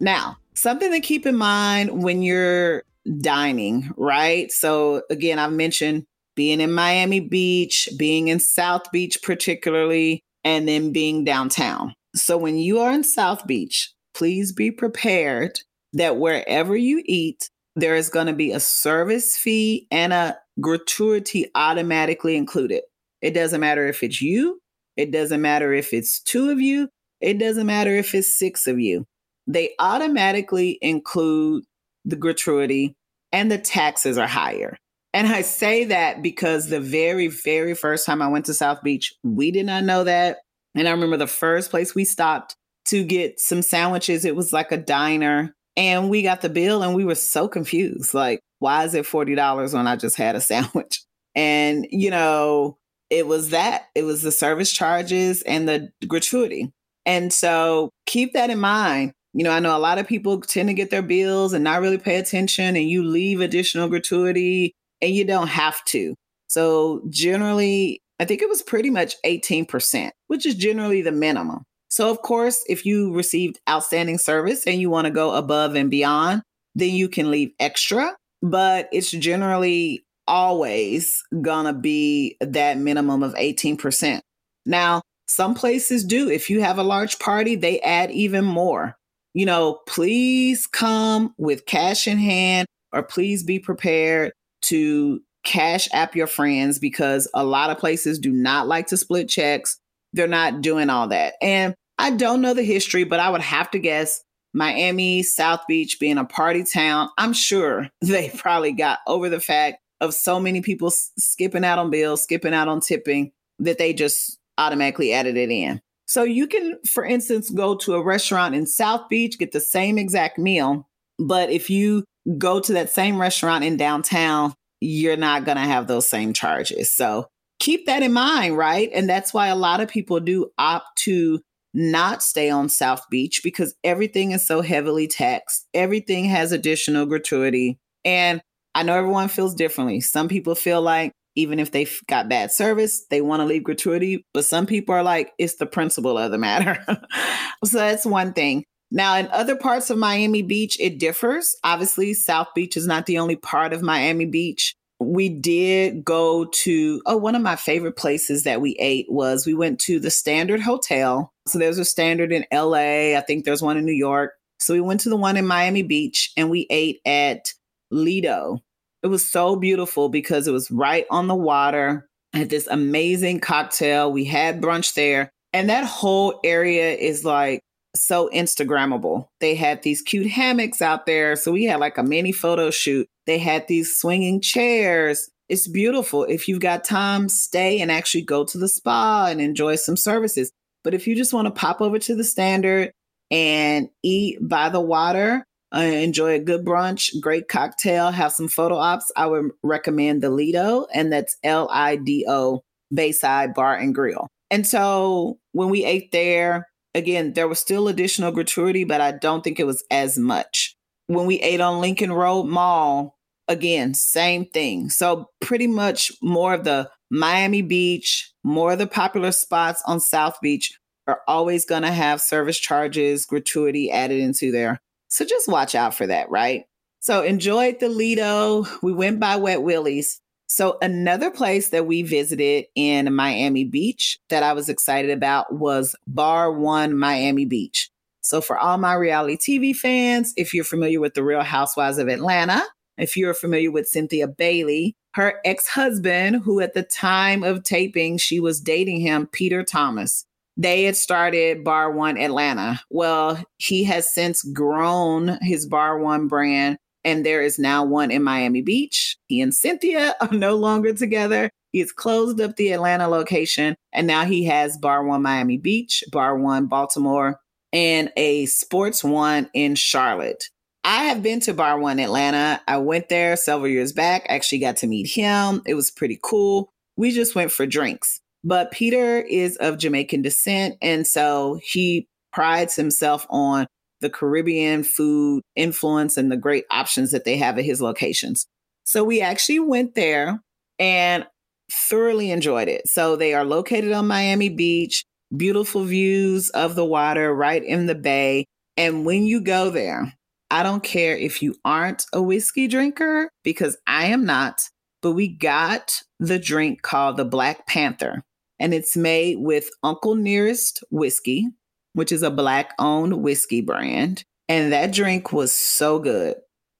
Now, 0.00 0.38
something 0.64 0.92
to 0.92 1.00
keep 1.00 1.26
in 1.26 1.36
mind 1.36 2.02
when 2.02 2.22
you're 2.22 2.82
dining, 3.20 3.92
right? 3.98 4.50
So, 4.50 5.02
again, 5.10 5.38
I've 5.38 5.52
mentioned 5.52 6.04
being 6.34 6.62
in 6.62 6.72
Miami 6.72 7.20
Beach, 7.20 7.86
being 7.98 8.28
in 8.28 8.40
South 8.40 8.90
Beach, 8.90 9.22
particularly, 9.22 10.22
and 10.42 10.66
then 10.66 10.90
being 10.90 11.22
downtown. 11.22 11.92
So, 12.16 12.38
when 12.38 12.56
you 12.56 12.80
are 12.80 12.92
in 12.92 13.04
South 13.04 13.46
Beach, 13.46 13.92
please 14.14 14.52
be 14.52 14.70
prepared 14.70 15.60
that 15.92 16.16
wherever 16.16 16.74
you 16.74 17.02
eat, 17.04 17.50
there 17.76 17.94
is 17.94 18.08
going 18.08 18.28
to 18.28 18.32
be 18.32 18.50
a 18.50 18.58
service 18.58 19.36
fee 19.36 19.86
and 19.90 20.14
a 20.14 20.38
gratuity 20.60 21.50
automatically 21.54 22.36
included. 22.36 22.82
It 23.20 23.34
doesn't 23.34 23.60
matter 23.60 23.86
if 23.86 24.02
it's 24.02 24.22
you, 24.22 24.60
it 24.96 25.10
doesn't 25.10 25.42
matter 25.42 25.74
if 25.74 25.92
it's 25.92 26.20
two 26.20 26.48
of 26.48 26.58
you, 26.58 26.88
it 27.20 27.38
doesn't 27.38 27.66
matter 27.66 27.94
if 27.94 28.14
it's 28.14 28.38
six 28.38 28.66
of 28.66 28.80
you 28.80 29.04
they 29.46 29.74
automatically 29.78 30.78
include 30.80 31.64
the 32.04 32.16
gratuity 32.16 32.94
and 33.32 33.50
the 33.50 33.58
taxes 33.58 34.18
are 34.18 34.26
higher. 34.26 34.76
And 35.12 35.28
I 35.28 35.42
say 35.42 35.84
that 35.84 36.22
because 36.22 36.68
the 36.68 36.80
very, 36.80 37.28
very 37.28 37.74
first 37.74 38.04
time 38.04 38.20
I 38.20 38.28
went 38.28 38.46
to 38.46 38.54
South 38.54 38.82
Beach, 38.82 39.14
we 39.22 39.50
did 39.50 39.66
not 39.66 39.84
know 39.84 40.04
that. 40.04 40.38
And 40.74 40.88
I 40.88 40.90
remember 40.90 41.16
the 41.16 41.26
first 41.26 41.70
place 41.70 41.94
we 41.94 42.04
stopped 42.04 42.56
to 42.86 43.04
get 43.04 43.40
some 43.40 43.62
sandwiches, 43.62 44.24
it 44.24 44.36
was 44.36 44.52
like 44.52 44.72
a 44.72 44.76
diner. 44.76 45.54
And 45.76 46.10
we 46.10 46.22
got 46.22 46.40
the 46.40 46.48
bill 46.48 46.82
and 46.82 46.94
we 46.94 47.04
were 47.04 47.14
so 47.14 47.48
confused. 47.48 48.12
Like, 48.12 48.40
why 48.58 48.84
is 48.84 48.94
it 48.94 49.04
$40 49.04 49.74
when 49.74 49.86
I 49.86 49.96
just 49.96 50.16
had 50.16 50.36
a 50.36 50.40
sandwich? 50.40 51.02
And, 51.34 51.86
you 51.90 52.10
know, 52.10 52.76
it 53.10 53.26
was 53.26 53.50
that, 53.50 53.84
it 53.94 54.02
was 54.02 54.22
the 54.22 54.32
service 54.32 54.72
charges 54.72 55.42
and 55.42 55.68
the 55.68 55.90
gratuity. 56.06 56.72
And 57.06 57.32
so 57.32 57.90
keep 58.06 58.32
that 58.32 58.50
in 58.50 58.58
mind 58.58 59.12
you 59.34 59.42
know, 59.42 59.50
I 59.50 59.58
know 59.58 59.76
a 59.76 59.78
lot 59.78 59.98
of 59.98 60.06
people 60.06 60.40
tend 60.40 60.68
to 60.68 60.74
get 60.74 60.90
their 60.90 61.02
bills 61.02 61.52
and 61.52 61.64
not 61.64 61.80
really 61.80 61.98
pay 61.98 62.16
attention, 62.16 62.76
and 62.76 62.88
you 62.88 63.02
leave 63.02 63.40
additional 63.40 63.88
gratuity 63.88 64.72
and 65.02 65.12
you 65.12 65.24
don't 65.24 65.48
have 65.48 65.84
to. 65.86 66.14
So, 66.46 67.02
generally, 67.10 68.00
I 68.20 68.24
think 68.26 68.42
it 68.42 68.48
was 68.48 68.62
pretty 68.62 68.90
much 68.90 69.16
18%, 69.26 70.10
which 70.28 70.46
is 70.46 70.54
generally 70.54 71.02
the 71.02 71.10
minimum. 71.10 71.64
So, 71.88 72.10
of 72.10 72.22
course, 72.22 72.64
if 72.68 72.86
you 72.86 73.12
received 73.12 73.58
outstanding 73.68 74.18
service 74.18 74.66
and 74.66 74.80
you 74.80 74.88
want 74.88 75.06
to 75.06 75.10
go 75.10 75.34
above 75.34 75.74
and 75.74 75.90
beyond, 75.90 76.42
then 76.76 76.90
you 76.90 77.08
can 77.08 77.30
leave 77.30 77.50
extra, 77.58 78.16
but 78.40 78.88
it's 78.92 79.10
generally 79.10 80.04
always 80.28 81.22
gonna 81.42 81.72
be 81.72 82.36
that 82.40 82.78
minimum 82.78 83.22
of 83.22 83.34
18%. 83.34 84.20
Now, 84.64 85.02
some 85.26 85.54
places 85.54 86.04
do. 86.04 86.30
If 86.30 86.50
you 86.50 86.60
have 86.60 86.78
a 86.78 86.82
large 86.82 87.18
party, 87.18 87.56
they 87.56 87.80
add 87.80 88.10
even 88.10 88.44
more 88.44 88.96
you 89.34 89.44
know, 89.44 89.80
please 89.86 90.66
come 90.66 91.34
with 91.36 91.66
cash 91.66 92.06
in 92.08 92.18
hand 92.18 92.66
or 92.92 93.02
please 93.02 93.42
be 93.42 93.58
prepared 93.58 94.32
to 94.62 95.20
cash 95.44 95.88
app 95.92 96.16
your 96.16 96.26
friends 96.26 96.78
because 96.78 97.28
a 97.34 97.44
lot 97.44 97.70
of 97.70 97.78
places 97.78 98.18
do 98.18 98.32
not 98.32 98.66
like 98.66 98.86
to 98.86 98.96
split 98.96 99.28
checks. 99.28 99.78
They're 100.12 100.26
not 100.26 100.62
doing 100.62 100.88
all 100.88 101.08
that. 101.08 101.34
And 101.42 101.74
I 101.98 102.12
don't 102.12 102.40
know 102.40 102.54
the 102.54 102.62
history, 102.62 103.04
but 103.04 103.20
I 103.20 103.28
would 103.28 103.42
have 103.42 103.70
to 103.72 103.78
guess 103.78 104.22
Miami, 104.54 105.22
South 105.24 105.62
Beach 105.66 105.98
being 105.98 106.16
a 106.16 106.24
party 106.24 106.64
town, 106.64 107.08
I'm 107.18 107.32
sure 107.32 107.88
they 108.00 108.30
probably 108.30 108.72
got 108.72 109.00
over 109.06 109.28
the 109.28 109.40
fact 109.40 109.78
of 110.00 110.14
so 110.14 110.38
many 110.38 110.60
people 110.60 110.90
skipping 110.90 111.64
out 111.64 111.78
on 111.78 111.90
bills, 111.90 112.22
skipping 112.22 112.54
out 112.54 112.68
on 112.68 112.80
tipping 112.80 113.32
that 113.58 113.78
they 113.78 113.92
just 113.92 114.38
automatically 114.58 115.12
added 115.12 115.36
it 115.36 115.50
in. 115.50 115.80
So 116.14 116.22
you 116.22 116.46
can, 116.46 116.78
for 116.86 117.04
instance, 117.04 117.50
go 117.50 117.74
to 117.78 117.94
a 117.94 118.00
restaurant 118.00 118.54
in 118.54 118.68
South 118.68 119.08
Beach, 119.08 119.36
get 119.36 119.50
the 119.50 119.58
same 119.58 119.98
exact 119.98 120.38
meal. 120.38 120.86
But 121.18 121.50
if 121.50 121.68
you 121.68 122.04
go 122.38 122.60
to 122.60 122.72
that 122.74 122.90
same 122.90 123.20
restaurant 123.20 123.64
in 123.64 123.76
downtown, 123.76 124.54
you're 124.80 125.16
not 125.16 125.44
going 125.44 125.56
to 125.56 125.64
have 125.64 125.88
those 125.88 126.08
same 126.08 126.32
charges. 126.32 126.94
So 126.94 127.26
keep 127.58 127.86
that 127.86 128.04
in 128.04 128.12
mind, 128.12 128.56
right? 128.56 128.90
And 128.94 129.08
that's 129.08 129.34
why 129.34 129.48
a 129.48 129.56
lot 129.56 129.80
of 129.80 129.88
people 129.88 130.20
do 130.20 130.52
opt 130.56 130.98
to 130.98 131.40
not 131.74 132.22
stay 132.22 132.48
on 132.48 132.68
South 132.68 133.02
Beach 133.10 133.40
because 133.42 133.74
everything 133.82 134.30
is 134.30 134.46
so 134.46 134.60
heavily 134.62 135.08
taxed. 135.08 135.66
Everything 135.74 136.26
has 136.26 136.52
additional 136.52 137.06
gratuity. 137.06 137.80
And 138.04 138.40
I 138.72 138.84
know 138.84 138.96
everyone 138.96 139.26
feels 139.26 139.56
differently. 139.56 140.00
Some 140.00 140.28
people 140.28 140.54
feel 140.54 140.80
like 140.80 141.10
even 141.36 141.58
if 141.58 141.72
they've 141.72 142.00
got 142.08 142.28
bad 142.28 142.52
service, 142.52 143.06
they 143.10 143.20
want 143.20 143.40
to 143.40 143.46
leave 143.46 143.64
gratuity. 143.64 144.24
But 144.32 144.44
some 144.44 144.66
people 144.66 144.94
are 144.94 145.02
like, 145.02 145.32
it's 145.38 145.56
the 145.56 145.66
principle 145.66 146.18
of 146.18 146.30
the 146.30 146.38
matter. 146.38 146.84
so 147.64 147.78
that's 147.78 148.06
one 148.06 148.32
thing. 148.32 148.64
Now, 148.90 149.16
in 149.16 149.28
other 149.32 149.56
parts 149.56 149.90
of 149.90 149.98
Miami 149.98 150.42
Beach, 150.42 150.78
it 150.78 150.98
differs. 150.98 151.56
Obviously, 151.64 152.14
South 152.14 152.48
Beach 152.54 152.76
is 152.76 152.86
not 152.86 153.06
the 153.06 153.18
only 153.18 153.36
part 153.36 153.72
of 153.72 153.82
Miami 153.82 154.26
Beach. 154.26 154.74
We 155.00 155.28
did 155.28 156.04
go 156.04 156.44
to, 156.44 157.02
oh, 157.04 157.16
one 157.16 157.34
of 157.34 157.42
my 157.42 157.56
favorite 157.56 157.96
places 157.96 158.44
that 158.44 158.60
we 158.60 158.76
ate 158.78 159.06
was 159.08 159.46
we 159.46 159.54
went 159.54 159.80
to 159.80 159.98
the 159.98 160.10
Standard 160.10 160.60
Hotel. 160.60 161.32
So 161.48 161.58
there's 161.58 161.78
a 161.78 161.84
Standard 161.84 162.30
in 162.30 162.46
LA. 162.52 163.16
I 163.16 163.24
think 163.26 163.44
there's 163.44 163.62
one 163.62 163.76
in 163.76 163.84
New 163.84 163.92
York. 163.92 164.34
So 164.60 164.74
we 164.74 164.80
went 164.80 165.00
to 165.00 165.08
the 165.08 165.16
one 165.16 165.36
in 165.36 165.46
Miami 165.46 165.82
Beach 165.82 166.32
and 166.36 166.48
we 166.48 166.66
ate 166.70 167.00
at 167.04 167.52
Lido. 167.90 168.60
It 169.04 169.08
was 169.08 169.28
so 169.28 169.54
beautiful 169.54 170.08
because 170.08 170.48
it 170.48 170.52
was 170.52 170.70
right 170.70 171.06
on 171.10 171.28
the 171.28 171.34
water. 171.34 172.08
I 172.32 172.38
had 172.38 172.48
this 172.48 172.66
amazing 172.66 173.40
cocktail. 173.40 174.10
We 174.10 174.24
had 174.24 174.62
brunch 174.62 174.94
there. 174.94 175.30
And 175.52 175.68
that 175.68 175.84
whole 175.84 176.40
area 176.42 176.94
is 176.94 177.22
like 177.22 177.60
so 177.94 178.30
Instagrammable. 178.32 179.26
They 179.40 179.54
had 179.56 179.82
these 179.82 180.00
cute 180.00 180.30
hammocks 180.30 180.80
out 180.80 181.04
there. 181.04 181.36
So 181.36 181.52
we 181.52 181.64
had 181.64 181.80
like 181.80 181.98
a 181.98 182.02
mini 182.02 182.32
photo 182.32 182.70
shoot. 182.70 183.06
They 183.26 183.36
had 183.36 183.68
these 183.68 183.94
swinging 183.94 184.40
chairs. 184.40 185.28
It's 185.50 185.68
beautiful. 185.68 186.24
If 186.24 186.48
you've 186.48 186.60
got 186.60 186.82
time, 186.82 187.28
stay 187.28 187.80
and 187.80 187.92
actually 187.92 188.22
go 188.22 188.44
to 188.46 188.56
the 188.56 188.68
spa 188.68 189.26
and 189.28 189.38
enjoy 189.38 189.76
some 189.76 189.98
services. 189.98 190.50
But 190.82 190.94
if 190.94 191.06
you 191.06 191.14
just 191.14 191.34
want 191.34 191.44
to 191.44 191.50
pop 191.50 191.82
over 191.82 191.98
to 191.98 192.14
the 192.14 192.24
standard 192.24 192.90
and 193.30 193.90
eat 194.02 194.38
by 194.40 194.70
the 194.70 194.80
water, 194.80 195.44
uh, 195.74 195.80
enjoy 195.80 196.34
a 196.34 196.38
good 196.38 196.64
brunch, 196.64 197.10
great 197.20 197.48
cocktail, 197.48 198.10
have 198.10 198.32
some 198.32 198.48
photo 198.48 198.76
ops, 198.76 199.10
I 199.16 199.26
would 199.26 199.50
recommend 199.62 200.22
the 200.22 200.30
Lido, 200.30 200.86
and 200.94 201.12
that's 201.12 201.36
L 201.42 201.68
I 201.72 201.96
D 201.96 202.24
O 202.28 202.62
Bayside 202.92 203.54
Bar 203.54 203.76
and 203.76 203.94
Grill. 203.94 204.28
And 204.50 204.66
so 204.66 205.38
when 205.52 205.70
we 205.70 205.84
ate 205.84 206.12
there, 206.12 206.68
again, 206.94 207.32
there 207.32 207.48
was 207.48 207.58
still 207.58 207.88
additional 207.88 208.30
gratuity, 208.30 208.84
but 208.84 209.00
I 209.00 209.12
don't 209.12 209.42
think 209.42 209.58
it 209.58 209.66
was 209.66 209.82
as 209.90 210.16
much. 210.16 210.76
When 211.08 211.26
we 211.26 211.40
ate 211.40 211.60
on 211.60 211.80
Lincoln 211.80 212.12
Road 212.12 212.44
Mall, 212.44 213.16
again, 213.48 213.94
same 213.94 214.46
thing. 214.46 214.90
So 214.90 215.30
pretty 215.40 215.66
much 215.66 216.12
more 216.22 216.54
of 216.54 216.64
the 216.64 216.88
Miami 217.10 217.62
Beach, 217.62 218.32
more 218.44 218.72
of 218.72 218.78
the 218.78 218.86
popular 218.86 219.32
spots 219.32 219.82
on 219.86 220.00
South 220.00 220.38
Beach 220.40 220.78
are 221.06 221.20
always 221.26 221.64
going 221.66 221.82
to 221.82 221.90
have 221.90 222.20
service 222.20 222.58
charges, 222.58 223.26
gratuity 223.26 223.90
added 223.90 224.20
into 224.20 224.50
there. 224.52 224.80
So 225.14 225.24
just 225.24 225.46
watch 225.46 225.76
out 225.76 225.94
for 225.94 226.08
that, 226.08 226.28
right? 226.28 226.64
So 226.98 227.22
enjoyed 227.22 227.78
the 227.78 227.88
Lido. 227.88 228.66
We 228.82 228.92
went 228.92 229.20
by 229.20 229.36
Wet 229.36 229.62
Willie's. 229.62 230.20
So 230.48 230.76
another 230.82 231.30
place 231.30 231.68
that 231.68 231.86
we 231.86 232.02
visited 232.02 232.64
in 232.74 233.14
Miami 233.14 233.62
Beach 233.62 234.18
that 234.28 234.42
I 234.42 234.54
was 234.54 234.68
excited 234.68 235.12
about 235.12 235.54
was 235.54 235.94
Bar 236.08 236.52
One 236.52 236.98
Miami 236.98 237.44
Beach. 237.44 237.92
So 238.22 238.40
for 238.40 238.58
all 238.58 238.76
my 238.76 238.94
reality 238.94 239.36
TV 239.36 239.72
fans, 239.72 240.34
if 240.36 240.52
you're 240.52 240.64
familiar 240.64 240.98
with 240.98 241.14
the 241.14 241.22
Real 241.22 241.42
Housewives 241.42 241.98
of 241.98 242.08
Atlanta, 242.08 242.64
if 242.98 243.16
you're 243.16 243.34
familiar 243.34 243.70
with 243.70 243.86
Cynthia 243.86 244.26
Bailey, 244.26 244.96
her 245.12 245.38
ex-husband, 245.44 246.42
who 246.42 246.58
at 246.58 246.74
the 246.74 246.82
time 246.82 247.44
of 247.44 247.62
taping, 247.62 248.18
she 248.18 248.40
was 248.40 248.60
dating 248.60 248.98
him, 248.98 249.28
Peter 249.28 249.62
Thomas 249.62 250.26
they 250.56 250.84
had 250.84 250.96
started 250.96 251.64
Bar 251.64 251.90
One 251.90 252.16
Atlanta. 252.16 252.80
Well, 252.90 253.42
he 253.56 253.84
has 253.84 254.12
since 254.12 254.42
grown 254.42 255.38
his 255.42 255.66
Bar 255.66 255.98
One 255.98 256.28
brand, 256.28 256.78
and 257.02 257.24
there 257.24 257.42
is 257.42 257.58
now 257.58 257.84
one 257.84 258.10
in 258.10 258.22
Miami 258.22 258.62
Beach. 258.62 259.16
He 259.26 259.40
and 259.40 259.54
Cynthia 259.54 260.14
are 260.20 260.32
no 260.32 260.56
longer 260.56 260.92
together. 260.94 261.50
He 261.72 261.80
has 261.80 261.92
closed 261.92 262.40
up 262.40 262.54
the 262.56 262.70
Atlanta 262.72 263.08
location, 263.08 263.74
and 263.92 264.06
now 264.06 264.24
he 264.24 264.44
has 264.44 264.78
Bar 264.78 265.04
One 265.04 265.22
Miami 265.22 265.58
Beach, 265.58 266.04
Bar 266.12 266.38
One 266.38 266.66
Baltimore, 266.66 267.40
and 267.72 268.12
a 268.16 268.46
Sports 268.46 269.02
One 269.02 269.50
in 269.54 269.74
Charlotte. 269.74 270.44
I 270.84 271.04
have 271.04 271.22
been 271.22 271.40
to 271.40 271.54
Bar 271.54 271.80
One 271.80 271.98
Atlanta. 271.98 272.60
I 272.68 272.76
went 272.76 273.08
there 273.08 273.36
several 273.36 273.68
years 273.68 273.92
back. 273.92 274.26
I 274.28 274.34
actually 274.34 274.58
got 274.58 274.76
to 274.78 274.86
meet 274.86 275.08
him. 275.08 275.62
It 275.66 275.74
was 275.74 275.90
pretty 275.90 276.18
cool. 276.22 276.70
We 276.96 277.10
just 277.10 277.34
went 277.34 277.50
for 277.50 277.66
drinks. 277.66 278.20
But 278.44 278.70
Peter 278.70 279.20
is 279.20 279.56
of 279.56 279.78
Jamaican 279.78 280.22
descent. 280.22 280.76
And 280.82 281.06
so 281.06 281.58
he 281.62 282.06
prides 282.32 282.76
himself 282.76 283.26
on 283.30 283.66
the 284.00 284.10
Caribbean 284.10 284.84
food 284.84 285.42
influence 285.56 286.16
and 286.18 286.30
the 286.30 286.36
great 286.36 286.64
options 286.70 287.12
that 287.12 287.24
they 287.24 287.38
have 287.38 287.58
at 287.58 287.64
his 287.64 287.80
locations. 287.80 288.46
So 288.84 289.02
we 289.02 289.22
actually 289.22 289.60
went 289.60 289.94
there 289.94 290.40
and 290.78 291.26
thoroughly 291.72 292.30
enjoyed 292.30 292.68
it. 292.68 292.86
So 292.86 293.16
they 293.16 293.32
are 293.32 293.44
located 293.44 293.92
on 293.92 294.06
Miami 294.06 294.50
Beach, 294.50 295.04
beautiful 295.34 295.84
views 295.84 296.50
of 296.50 296.74
the 296.74 296.84
water 296.84 297.34
right 297.34 297.64
in 297.64 297.86
the 297.86 297.94
bay. 297.94 298.44
And 298.76 299.06
when 299.06 299.22
you 299.24 299.40
go 299.40 299.70
there, 299.70 300.12
I 300.50 300.62
don't 300.62 300.82
care 300.82 301.16
if 301.16 301.40
you 301.40 301.54
aren't 301.64 302.04
a 302.12 302.20
whiskey 302.20 302.68
drinker, 302.68 303.30
because 303.42 303.78
I 303.86 304.06
am 304.06 304.26
not, 304.26 304.60
but 305.00 305.12
we 305.12 305.28
got 305.28 306.02
the 306.20 306.38
drink 306.38 306.82
called 306.82 307.16
the 307.16 307.24
Black 307.24 307.66
Panther 307.66 308.22
and 308.58 308.72
it's 308.74 308.96
made 308.96 309.38
with 309.38 309.68
Uncle 309.82 310.14
Nearest 310.14 310.82
Whiskey, 310.90 311.48
which 311.92 312.12
is 312.12 312.22
a 312.22 312.30
black 312.30 312.72
owned 312.78 313.22
whiskey 313.22 313.60
brand. 313.60 314.24
And 314.48 314.72
that 314.72 314.92
drink 314.92 315.32
was 315.32 315.52
so 315.52 315.98
good. 315.98 316.36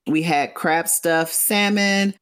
We 0.06 0.22
had 0.22 0.54
crab 0.54 0.88
stuffed 0.88 1.34
salmon 1.34 2.14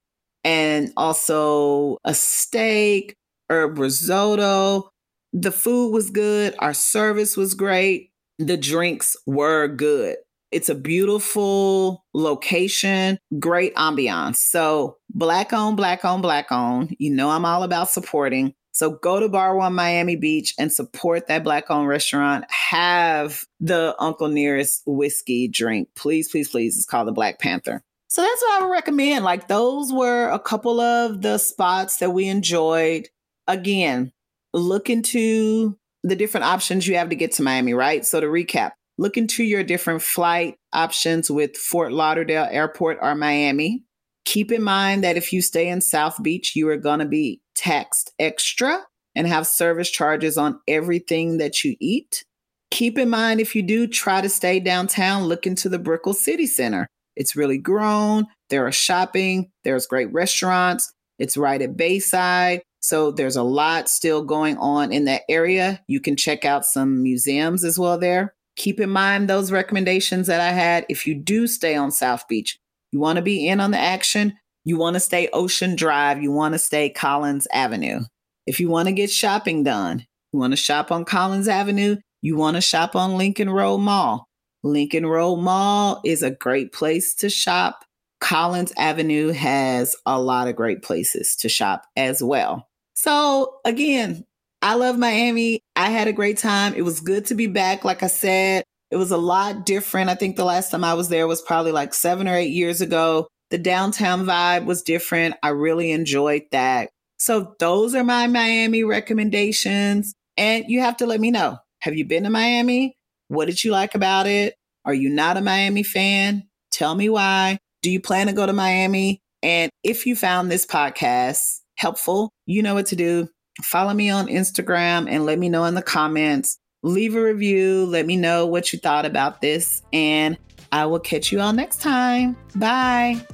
and 0.44 0.92
also 0.96 1.98
a 2.04 2.14
steak, 2.14 3.16
herb 3.50 3.78
risotto. 3.78 4.90
The 5.32 5.52
food 5.52 5.92
was 5.92 6.10
good. 6.10 6.54
Our 6.58 6.74
service 6.74 7.36
was 7.36 7.54
great. 7.54 8.10
The 8.38 8.56
drinks 8.56 9.16
were 9.26 9.68
good. 9.68 10.16
It's 10.52 10.68
a 10.68 10.74
beautiful 10.74 12.04
location, 12.12 13.18
great 13.38 13.74
ambiance. 13.74 14.36
So, 14.36 14.98
black 15.08 15.54
owned, 15.54 15.78
black 15.78 16.04
owned, 16.04 16.22
black 16.22 16.52
owned. 16.52 16.94
You 16.98 17.10
know, 17.14 17.30
I'm 17.30 17.46
all 17.46 17.62
about 17.62 17.88
supporting. 17.88 18.52
So 18.72 18.90
go 18.90 19.20
to 19.20 19.28
Bar 19.28 19.54
One 19.56 19.74
Miami 19.74 20.16
Beach 20.16 20.54
and 20.58 20.72
support 20.72 21.28
that 21.28 21.44
black 21.44 21.70
owned 21.70 21.88
restaurant. 21.88 22.44
Have 22.50 23.44
the 23.60 23.94
Uncle 23.98 24.28
Nearest 24.28 24.82
whiskey 24.86 25.46
drink. 25.46 25.88
Please, 25.94 26.30
please, 26.30 26.48
please. 26.48 26.76
It's 26.76 26.86
called 26.86 27.06
the 27.06 27.12
Black 27.12 27.38
Panther. 27.38 27.82
So 28.08 28.22
that's 28.22 28.42
what 28.42 28.60
I 28.60 28.64
would 28.64 28.72
recommend. 28.72 29.24
Like 29.24 29.48
those 29.48 29.92
were 29.92 30.28
a 30.28 30.38
couple 30.38 30.80
of 30.80 31.22
the 31.22 31.38
spots 31.38 31.98
that 31.98 32.10
we 32.10 32.28
enjoyed. 32.28 33.08
Again, 33.46 34.12
look 34.52 34.90
into 34.90 35.78
the 36.02 36.16
different 36.16 36.44
options 36.44 36.86
you 36.86 36.96
have 36.96 37.10
to 37.10 37.16
get 37.16 37.32
to 37.32 37.42
Miami, 37.42 37.74
right? 37.74 38.04
So 38.04 38.20
to 38.20 38.26
recap, 38.26 38.72
look 38.98 39.16
into 39.16 39.44
your 39.44 39.64
different 39.64 40.02
flight 40.02 40.56
options 40.72 41.30
with 41.30 41.56
Fort 41.56 41.92
Lauderdale 41.92 42.48
Airport 42.50 42.98
or 43.00 43.14
Miami. 43.14 43.84
Keep 44.24 44.52
in 44.52 44.62
mind 44.62 45.02
that 45.04 45.16
if 45.16 45.32
you 45.32 45.42
stay 45.42 45.68
in 45.68 45.80
South 45.80 46.22
Beach, 46.22 46.54
you 46.54 46.68
are 46.68 46.76
going 46.76 47.00
to 47.00 47.04
be 47.04 47.40
taxed 47.54 48.12
extra 48.18 48.80
and 49.14 49.26
have 49.26 49.46
service 49.46 49.90
charges 49.90 50.38
on 50.38 50.60
everything 50.68 51.38
that 51.38 51.64
you 51.64 51.76
eat. 51.80 52.24
Keep 52.70 52.98
in 52.98 53.10
mind 53.10 53.40
if 53.40 53.54
you 53.54 53.62
do 53.62 53.86
try 53.86 54.20
to 54.20 54.28
stay 54.28 54.58
downtown, 54.58 55.24
look 55.24 55.46
into 55.46 55.68
the 55.68 55.78
Brickell 55.78 56.14
City 56.14 56.46
Center. 56.46 56.86
It's 57.16 57.36
really 57.36 57.58
grown. 57.58 58.26
There 58.48 58.66
are 58.66 58.72
shopping, 58.72 59.50
there's 59.64 59.86
great 59.86 60.10
restaurants. 60.12 60.92
It's 61.18 61.36
right 61.36 61.60
at 61.60 61.76
Bayside. 61.76 62.62
So 62.80 63.10
there's 63.10 63.36
a 63.36 63.42
lot 63.42 63.88
still 63.88 64.24
going 64.24 64.56
on 64.58 64.92
in 64.92 65.04
that 65.04 65.22
area. 65.28 65.80
You 65.86 66.00
can 66.00 66.16
check 66.16 66.44
out 66.44 66.64
some 66.64 67.02
museums 67.02 67.64
as 67.64 67.78
well 67.78 67.98
there. 67.98 68.34
Keep 68.56 68.80
in 68.80 68.90
mind 68.90 69.28
those 69.28 69.52
recommendations 69.52 70.26
that 70.26 70.40
I 70.40 70.50
had. 70.50 70.84
If 70.88 71.06
you 71.06 71.14
do 71.14 71.46
stay 71.46 71.74
on 71.74 71.90
South 71.90 72.26
Beach, 72.28 72.58
you 72.92 73.00
want 73.00 73.16
to 73.16 73.22
be 73.22 73.48
in 73.48 73.60
on 73.60 73.72
the 73.72 73.78
action, 73.78 74.34
you 74.64 74.76
want 74.76 74.94
to 74.94 75.00
stay 75.00 75.28
Ocean 75.32 75.74
Drive, 75.74 76.22
you 76.22 76.30
want 76.30 76.54
to 76.54 76.58
stay 76.58 76.90
Collins 76.90 77.48
Avenue. 77.52 78.02
If 78.46 78.60
you 78.60 78.68
want 78.68 78.88
to 78.88 78.92
get 78.92 79.10
shopping 79.10 79.64
done, 79.64 80.06
you 80.32 80.38
want 80.38 80.52
to 80.52 80.56
shop 80.56 80.92
on 80.92 81.04
Collins 81.04 81.48
Avenue, 81.48 81.96
you 82.20 82.36
want 82.36 82.56
to 82.56 82.60
shop 82.60 82.94
on 82.94 83.16
Lincoln 83.16 83.50
Road 83.50 83.78
Mall. 83.78 84.28
Lincoln 84.62 85.06
Road 85.06 85.36
Mall 85.36 86.00
is 86.04 86.22
a 86.22 86.30
great 86.30 86.72
place 86.72 87.14
to 87.16 87.28
shop 87.28 87.84
Collins 88.22 88.72
Avenue 88.78 89.32
has 89.32 89.96
a 90.06 90.20
lot 90.20 90.46
of 90.46 90.54
great 90.54 90.80
places 90.80 91.34
to 91.36 91.48
shop 91.48 91.86
as 91.96 92.22
well. 92.22 92.68
So, 92.94 93.56
again, 93.64 94.24
I 94.62 94.76
love 94.76 94.96
Miami. 94.96 95.60
I 95.74 95.90
had 95.90 96.06
a 96.06 96.12
great 96.12 96.38
time. 96.38 96.72
It 96.74 96.82
was 96.82 97.00
good 97.00 97.26
to 97.26 97.34
be 97.34 97.48
back. 97.48 97.84
Like 97.84 98.04
I 98.04 98.06
said, 98.06 98.62
it 98.92 98.96
was 98.96 99.10
a 99.10 99.16
lot 99.16 99.64
different. 99.64 100.10
I 100.10 100.14
think 100.14 100.36
the 100.36 100.44
last 100.44 100.70
time 100.70 100.84
I 100.84 100.92
was 100.92 101.08
there 101.08 101.26
was 101.26 101.40
probably 101.40 101.72
like 101.72 101.94
seven 101.94 102.28
or 102.28 102.36
eight 102.36 102.52
years 102.52 102.82
ago. 102.82 103.26
The 103.48 103.56
downtown 103.56 104.26
vibe 104.26 104.66
was 104.66 104.82
different. 104.82 105.34
I 105.42 105.48
really 105.48 105.92
enjoyed 105.92 106.42
that. 106.52 106.90
So, 107.16 107.54
those 107.58 107.94
are 107.94 108.04
my 108.04 108.26
Miami 108.26 108.84
recommendations. 108.84 110.12
And 110.36 110.66
you 110.68 110.80
have 110.80 110.98
to 110.98 111.06
let 111.06 111.20
me 111.20 111.30
know 111.30 111.56
have 111.80 111.96
you 111.96 112.04
been 112.04 112.24
to 112.24 112.30
Miami? 112.30 112.94
What 113.28 113.46
did 113.46 113.64
you 113.64 113.72
like 113.72 113.94
about 113.94 114.26
it? 114.26 114.56
Are 114.84 114.92
you 114.92 115.08
not 115.08 115.38
a 115.38 115.40
Miami 115.40 115.84
fan? 115.84 116.42
Tell 116.70 116.94
me 116.94 117.08
why. 117.08 117.58
Do 117.82 117.90
you 117.90 117.98
plan 117.98 118.26
to 118.26 118.34
go 118.34 118.44
to 118.44 118.52
Miami? 118.52 119.20
And 119.42 119.70
if 119.82 120.04
you 120.04 120.14
found 120.14 120.50
this 120.50 120.66
podcast 120.66 121.60
helpful, 121.76 122.30
you 122.44 122.62
know 122.62 122.74
what 122.74 122.86
to 122.86 122.96
do. 122.96 123.28
Follow 123.62 123.94
me 123.94 124.10
on 124.10 124.26
Instagram 124.26 125.08
and 125.08 125.24
let 125.24 125.38
me 125.38 125.48
know 125.48 125.64
in 125.64 125.74
the 125.74 125.82
comments. 125.82 126.58
Leave 126.82 127.14
a 127.14 127.22
review. 127.22 127.86
Let 127.86 128.06
me 128.06 128.16
know 128.16 128.46
what 128.46 128.72
you 128.72 128.78
thought 128.78 129.06
about 129.06 129.40
this. 129.40 129.82
And 129.92 130.36
I 130.70 130.86
will 130.86 131.00
catch 131.00 131.32
you 131.32 131.40
all 131.40 131.52
next 131.52 131.80
time. 131.80 132.36
Bye. 132.56 133.24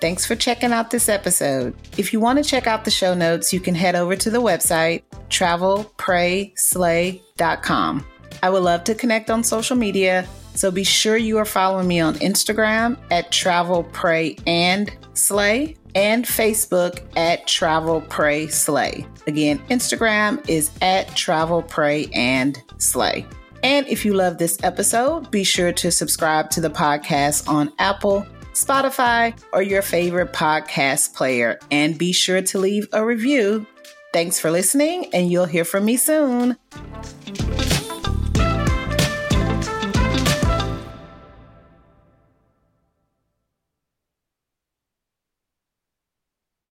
Thanks 0.00 0.24
for 0.26 0.34
checking 0.36 0.72
out 0.72 0.90
this 0.90 1.08
episode. 1.08 1.74
If 1.96 2.12
you 2.12 2.20
want 2.20 2.42
to 2.42 2.44
check 2.44 2.66
out 2.66 2.84
the 2.84 2.90
show 2.90 3.14
notes, 3.14 3.50
you 3.52 3.60
can 3.60 3.74
head 3.74 3.96
over 3.96 4.14
to 4.16 4.30
the 4.30 4.42
website 4.42 5.02
travelprayslay.com. 5.30 8.06
I 8.42 8.50
would 8.50 8.62
love 8.62 8.84
to 8.84 8.94
connect 8.94 9.30
on 9.30 9.42
social 9.42 9.76
media, 9.76 10.28
so 10.54 10.70
be 10.70 10.84
sure 10.84 11.16
you 11.16 11.38
are 11.38 11.46
following 11.46 11.88
me 11.88 12.00
on 12.00 12.16
Instagram 12.16 12.98
at 13.10 13.32
Travel 13.32 13.84
Pray 13.84 14.36
and 14.46 14.94
Slay 15.14 15.76
and 15.96 16.26
Facebook 16.26 17.00
at 17.16 17.46
Travel 17.46 18.02
Pray 18.02 18.48
Slay. 18.48 19.06
Again, 19.26 19.58
Instagram 19.70 20.46
is 20.46 20.70
at 20.82 21.08
Travel 21.16 21.62
Pray 21.62 22.08
and 22.12 22.62
Slay. 22.76 23.26
And 23.62 23.88
if 23.88 24.04
you 24.04 24.12
love 24.12 24.36
this 24.36 24.58
episode, 24.62 25.30
be 25.30 25.42
sure 25.42 25.72
to 25.72 25.90
subscribe 25.90 26.50
to 26.50 26.60
the 26.60 26.68
podcast 26.68 27.48
on 27.48 27.72
Apple, 27.78 28.26
Spotify, 28.52 29.36
or 29.54 29.62
your 29.62 29.80
favorite 29.80 30.34
podcast 30.34 31.14
player. 31.14 31.58
And 31.70 31.96
be 31.96 32.12
sure 32.12 32.42
to 32.42 32.58
leave 32.58 32.86
a 32.92 33.04
review. 33.04 33.66
Thanks 34.12 34.38
for 34.38 34.50
listening, 34.50 35.06
and 35.14 35.32
you'll 35.32 35.46
hear 35.46 35.64
from 35.64 35.86
me 35.86 35.96
soon. 35.96 36.58